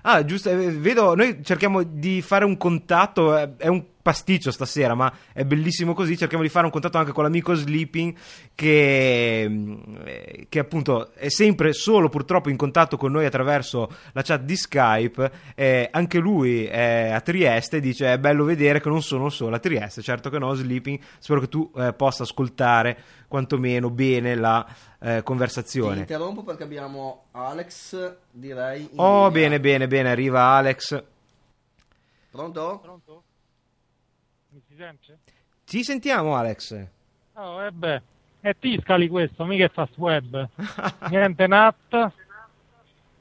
[0.08, 4.94] Ah, giusto, eh, vedo, noi cerchiamo di fare un contatto, eh, è un pasticcio stasera,
[4.94, 8.14] ma è bellissimo così, cerchiamo di fare un contatto anche con l'amico Sleeping
[8.54, 9.42] che,
[10.04, 14.54] eh, che appunto è sempre solo purtroppo in contatto con noi attraverso la chat di
[14.54, 19.28] Skype, eh, anche lui è a Trieste e dice è bello vedere che non sono
[19.28, 22.96] solo a Trieste, certo che no Sleeping, spero che tu eh, possa ascoltare
[23.26, 24.64] quantomeno bene la
[25.00, 25.98] eh, Ti conversazione.
[25.98, 28.88] interrompo perché abbiamo Alex, direi.
[28.94, 29.30] Oh, linea.
[29.30, 31.02] bene, bene, bene, arriva Alex.
[32.30, 32.78] Pronto?
[32.80, 33.22] Pronto?
[34.76, 35.18] Sente?
[35.64, 36.86] Ci sentiamo, Alex.
[37.34, 38.02] Oh, e beh,
[38.40, 40.48] è Tiscali questo, mica è fast web.
[41.08, 42.12] Niente NAT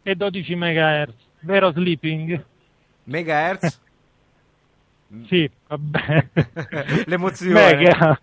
[0.03, 1.13] e 12 MHz.
[1.41, 2.45] Vero sleeping?
[3.05, 3.83] Megahertz?
[5.27, 6.27] Sì, vabbè.
[7.05, 7.53] L'emozione.
[7.53, 8.17] Mega.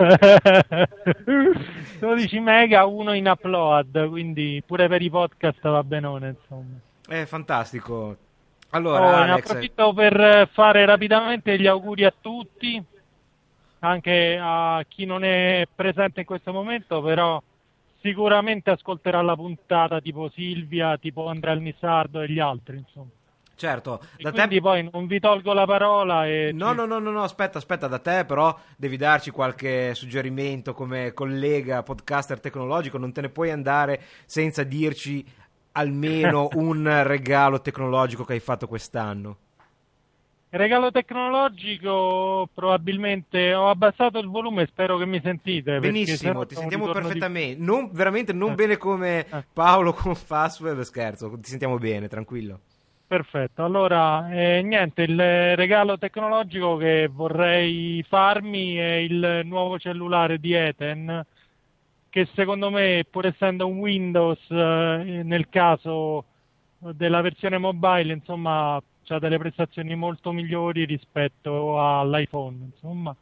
[2.00, 6.76] 12 mega, uno in upload, quindi pure per i podcast va benone, insomma.
[7.06, 7.94] È fantastico.
[7.94, 8.16] Oh,
[8.70, 12.84] Allora, ne Alex, approfitto per fare rapidamente gli auguri a tutti,
[13.82, 17.42] anche a chi non è presente in questo momento, però
[18.00, 23.10] sicuramente ascolterà la puntata tipo Silvia, tipo Andrea Nisardo e gli altri, insomma.
[23.54, 24.60] certo, E da quindi te...
[24.60, 27.98] poi non vi tolgo la parola e No, no, no, no, no, aspetta, aspetta, da
[27.98, 34.02] te però devi darci qualche suggerimento come collega podcaster tecnologico, non te ne puoi andare
[34.26, 35.24] senza dirci
[35.72, 39.38] almeno un regalo tecnologico che hai fatto quest'anno.
[40.54, 45.78] Regalo tecnologico, probabilmente ho abbassato il volume, spero che mi sentite.
[45.78, 47.64] Benissimo, ti sentiamo ritorno di- perfettamente.
[47.64, 48.54] Non, veramente non Eh.
[48.54, 49.44] bene come Eh.
[49.50, 52.60] Paolo con Fastweb, scherzo, ti sentiamo bene, tranquillo.
[53.06, 55.16] Perfetto, allora eh, niente, il
[55.56, 61.24] regalo tecnologico che vorrei farmi è il nuovo cellulare di Eten,
[62.10, 66.26] che secondo me, pur essendo un Windows, eh, nel caso
[66.76, 73.14] della versione mobile, insomma, ha delle prestazioni molto migliori rispetto all'iPhone, insomma.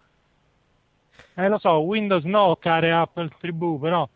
[1.34, 4.08] Eh, lo so, Windows no, care Apple Tribù, però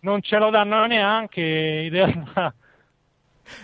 [0.00, 2.54] non ce lo danno neanche, in realtà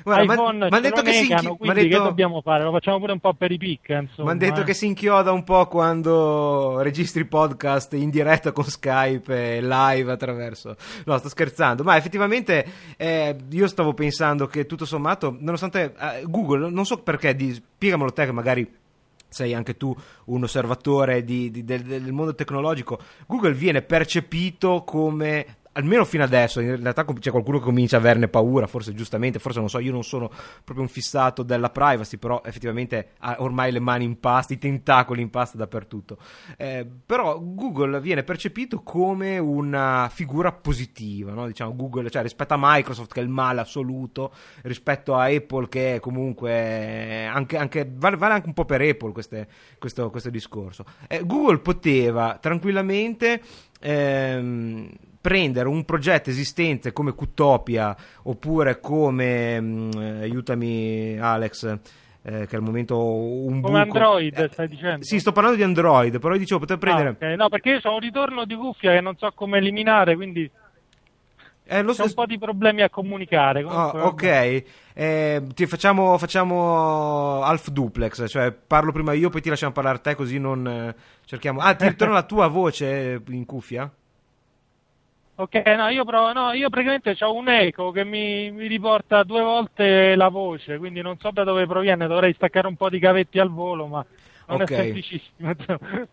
[0.02, 2.64] Guarda, ma- iPhone ce detto che si negano, inchi- quindi m'han detto- che dobbiamo fare?
[2.64, 4.10] Lo facciamo pure un po' per i pic, insomma.
[4.24, 4.64] Mi hanno detto eh.
[4.64, 10.76] che si inchioda un po' quando registri podcast in diretta con Skype e live attraverso.
[11.04, 12.64] No, sto scherzando, ma effettivamente
[12.96, 18.12] eh, io stavo pensando che tutto sommato, nonostante eh, Google, non so perché, di, spiegamelo
[18.12, 18.80] te che magari
[19.28, 25.56] sei anche tu un osservatore di- di- del, del mondo tecnologico, Google viene percepito come
[25.72, 29.60] almeno fino adesso, in realtà c'è qualcuno che comincia a averne paura, forse giustamente, forse
[29.60, 30.28] non so, io non sono
[30.64, 35.22] proprio un fissato della privacy, però effettivamente ha ormai le mani in pasta, i tentacoli
[35.22, 36.18] in pasta dappertutto.
[36.56, 41.46] Eh, però Google viene percepito come una figura positiva, no?
[41.46, 45.98] diciamo Google, cioè rispetto a Microsoft che è il male assoluto, rispetto a Apple che
[46.00, 49.48] comunque anche, anche- vale, vale anche un po' per Apple queste-
[49.78, 50.84] questo, questo discorso.
[51.08, 53.40] Eh, Google poteva tranquillamente
[53.80, 54.88] ehm,
[55.22, 61.78] prendere un progetto esistente come Qtopia oppure come mm, eh, aiutami Alex
[62.24, 65.04] eh, che al momento un Come buco- Android, Eh, stai dicendo?
[65.04, 67.36] Sì, sto parlando di Android, però io dicevo poter prendere Ah, ok.
[67.36, 70.50] No, perché io ho un ritorno di cuffia che non so come eliminare, quindi
[71.64, 73.60] eh, lo c'è un po' di problemi a comunicare.
[73.60, 74.64] Ah, Comunque, ok, vabbè.
[74.94, 80.14] Eh, ti facciamo, facciamo half duplex, cioè parlo prima io, poi ti lasciamo parlare te
[80.14, 80.94] così non eh,
[81.24, 81.60] cerchiamo...
[81.60, 83.90] Ah, ti ritorna la tua voce in cuffia?
[85.34, 89.40] Ok, no, io provo, no, io praticamente ho un eco che mi, mi riporta due
[89.42, 93.38] volte la voce, quindi non so da dove proviene, dovrei staccare un po' di cavetti
[93.38, 94.04] al volo, ma
[94.46, 94.70] non Ok.
[94.70, 95.52] è semplicissimo.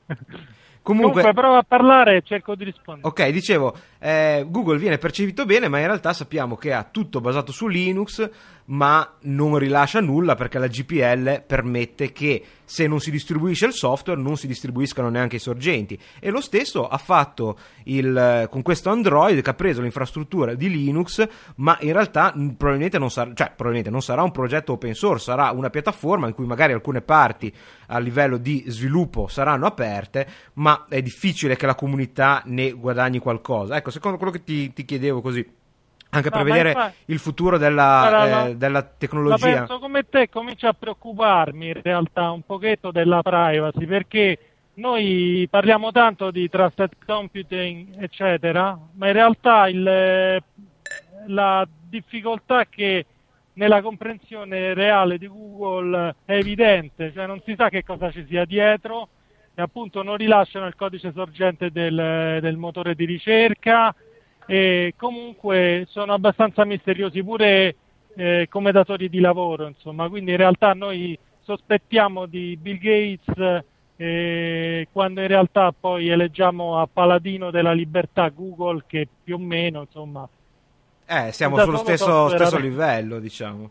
[0.82, 3.07] Comunque- Comunque, provo a parlare e cerco di rispondere.
[3.07, 7.51] Ok, dicevo, eh, Google viene percepito bene, ma in realtà sappiamo che ha tutto basato
[7.51, 8.28] su Linux,
[8.70, 14.22] ma non rilascia nulla perché la GPL permette che se non si distribuisce il software
[14.22, 15.99] non si distribuiscano neanche i sorgenti.
[16.20, 21.28] E lo stesso ha fatto il, con questo Android che ha preso l'infrastruttura di Linux,
[21.55, 25.49] ma in realtà probabilmente non, sarà, cioè, probabilmente non sarà un progetto open source, sarà
[25.49, 27.51] una piattaforma in cui magari alcune parti
[27.88, 33.78] a livello di sviluppo saranno aperte, ma è difficile che la comunità ne guadagni qualcosa.
[33.78, 35.43] Ecco, secondo quello che ti, ti chiedevo così,
[36.12, 39.45] anche per No, ma vedere infatti- il futuro della, eh, la- della La tecnologia.
[39.57, 44.38] penso come te, comincia a preoccuparmi in realtà un pochetto della privacy, perché
[44.76, 50.41] noi parliamo tanto di trusted computing, eccetera, ma in realtà il-
[51.28, 53.05] la difficoltà che
[53.53, 58.45] nella comprensione reale di Google è evidente, cioè non si sa che cosa ci sia
[58.45, 59.10] dietro
[59.53, 63.93] e appunto non rilasciano il codice sorgente del, del motore di ricerca
[64.49, 67.75] e comunque sono abbastanza misteriosi pure
[68.15, 73.63] eh, come datori di lavoro, insomma, quindi in realtà noi sospettiamo di Bill Gates
[73.95, 79.81] eh, quando in realtà poi eleggiamo a paladino della libertà Google che più o meno,
[79.81, 80.27] insomma,
[81.05, 83.69] Eh, siamo da sullo stesso, stesso livello, diciamo.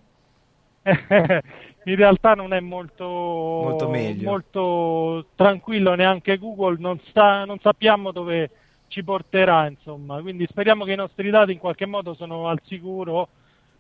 [0.89, 3.91] in realtà non è molto, Molto
[4.23, 8.49] molto tranquillo neanche Google, non, sa- non sappiamo dove
[8.89, 13.29] ci porterà, insomma, quindi speriamo che i nostri dati in qualche modo sono al sicuro,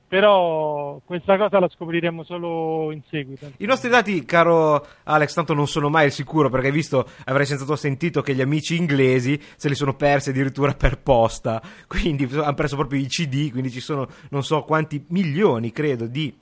[0.06, 3.50] però questa cosa la scopriremo solo in seguito.
[3.58, 7.76] I nostri dati, caro Alex, tanto non sono mai sicuro perché hai visto, avrai senz'altro
[7.76, 12.76] sentito che gli amici inglesi se li sono persi addirittura per posta, quindi hanno perso
[12.76, 16.34] proprio i CD, quindi ci sono non so quanti milioni, credo, di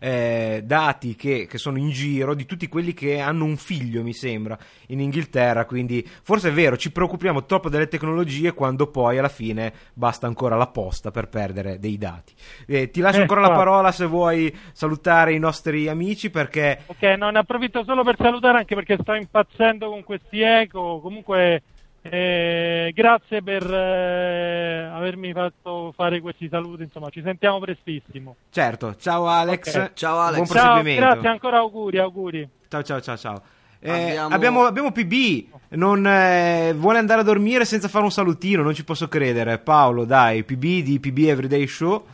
[0.00, 4.12] eh, dati che, che sono in giro di tutti quelli che hanno un figlio, mi
[4.14, 5.66] sembra, in Inghilterra.
[5.66, 10.56] Quindi forse è vero, ci preoccupiamo troppo delle tecnologie quando poi alla fine basta ancora
[10.56, 12.34] la posta per perdere dei dati.
[12.66, 17.02] Eh, ti lascio Eh, ancora la parola se vuoi salutare i nostri amici perché Ok,
[17.18, 21.00] no, ne approfitto solo per salutare anche perché sto impazzendo con questi eco.
[21.00, 21.62] Comunque,
[22.02, 26.82] eh, grazie per eh, avermi fatto fare questi saluti.
[26.84, 28.36] Insomma, ci sentiamo prestissimo.
[28.50, 29.74] Certo, ciao Alex.
[29.74, 29.92] Ok.
[29.94, 30.34] Ciao, Alex.
[30.36, 31.00] Buon Ciao, proseguimento.
[31.10, 32.48] grazie ancora, auguri, auguri.
[32.68, 33.42] Ciao ciao ciao ciao.
[33.82, 34.64] Eh, Abbiamo- abbiamo...
[34.64, 39.08] abbiamo PB, non eh, vuole andare a dormire senza fare un salutino, non ci posso
[39.08, 39.58] credere.
[39.58, 42.04] Paolo, dai, PB di PB Everyday Show,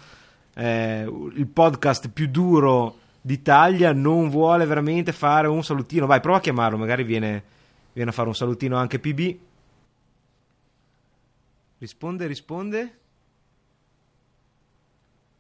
[0.55, 1.03] eh,
[1.35, 6.07] il podcast più duro d'Italia, non vuole veramente fare un salutino.
[6.07, 7.43] Vai, prova a chiamarlo, magari viene,
[7.93, 9.37] viene a fare un salutino anche PB.
[11.79, 12.99] Risponde, risponde.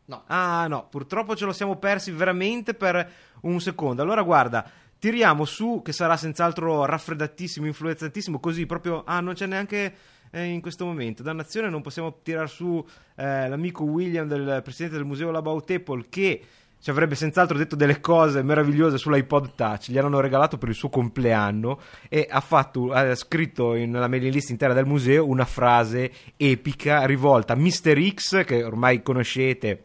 [0.07, 0.22] No.
[0.26, 3.11] Ah no, purtroppo ce lo siamo persi veramente per
[3.43, 4.03] un secondo.
[4.03, 4.68] Allora guarda,
[4.99, 9.03] tiriamo su, che sarà senz'altro raffreddatissimo, influenzantissimo, così proprio...
[9.05, 9.95] Ah, non c'è neanche
[10.30, 11.22] eh, in questo momento.
[11.22, 12.84] Dannazione, non possiamo tirare su
[13.16, 16.45] eh, l'amico William, del presidente del museo Labaut Apple, che
[16.87, 19.91] ci avrebbe senz'altro detto delle cose meravigliose sull'iPod Touch.
[19.91, 24.51] Gli hanno regalato per il suo compleanno e ha, fatto, ha scritto nella mailing list
[24.51, 28.14] intera del museo una frase epica rivolta a Mr.
[28.14, 29.82] X, che ormai conoscete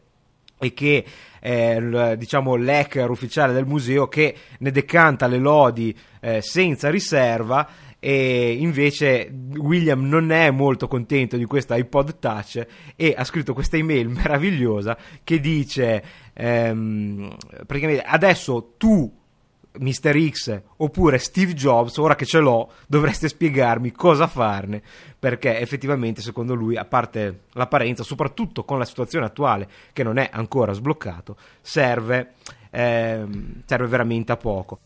[0.60, 1.04] e che
[1.40, 7.68] è diciamo l'hacker ufficiale del museo che ne decanta le lodi eh, senza riserva
[8.04, 13.78] e invece William non è molto contento di questa iPod Touch e ha scritto questa
[13.78, 17.36] email meravigliosa che dice ehm,
[17.68, 19.20] praticamente adesso tu
[19.80, 20.30] Mr.
[20.30, 24.82] X oppure Steve Jobs, ora che ce l'ho, dovreste spiegarmi cosa farne,
[25.18, 30.28] perché effettivamente secondo lui, a parte l'apparenza, soprattutto con la situazione attuale che non è
[30.32, 32.34] ancora sbloccato, serve,
[32.72, 34.80] ehm, serve veramente a poco.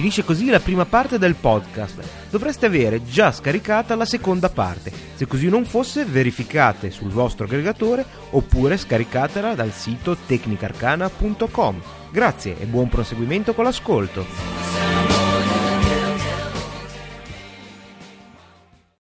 [0.00, 2.02] Finisce così la prima parte del podcast.
[2.30, 4.90] Dovreste avere già scaricata la seconda parte.
[5.14, 11.82] Se così non fosse, verificate sul vostro aggregatore oppure scaricatela dal sito tecnicarcana.com.
[12.10, 15.19] Grazie e buon proseguimento con l'ascolto.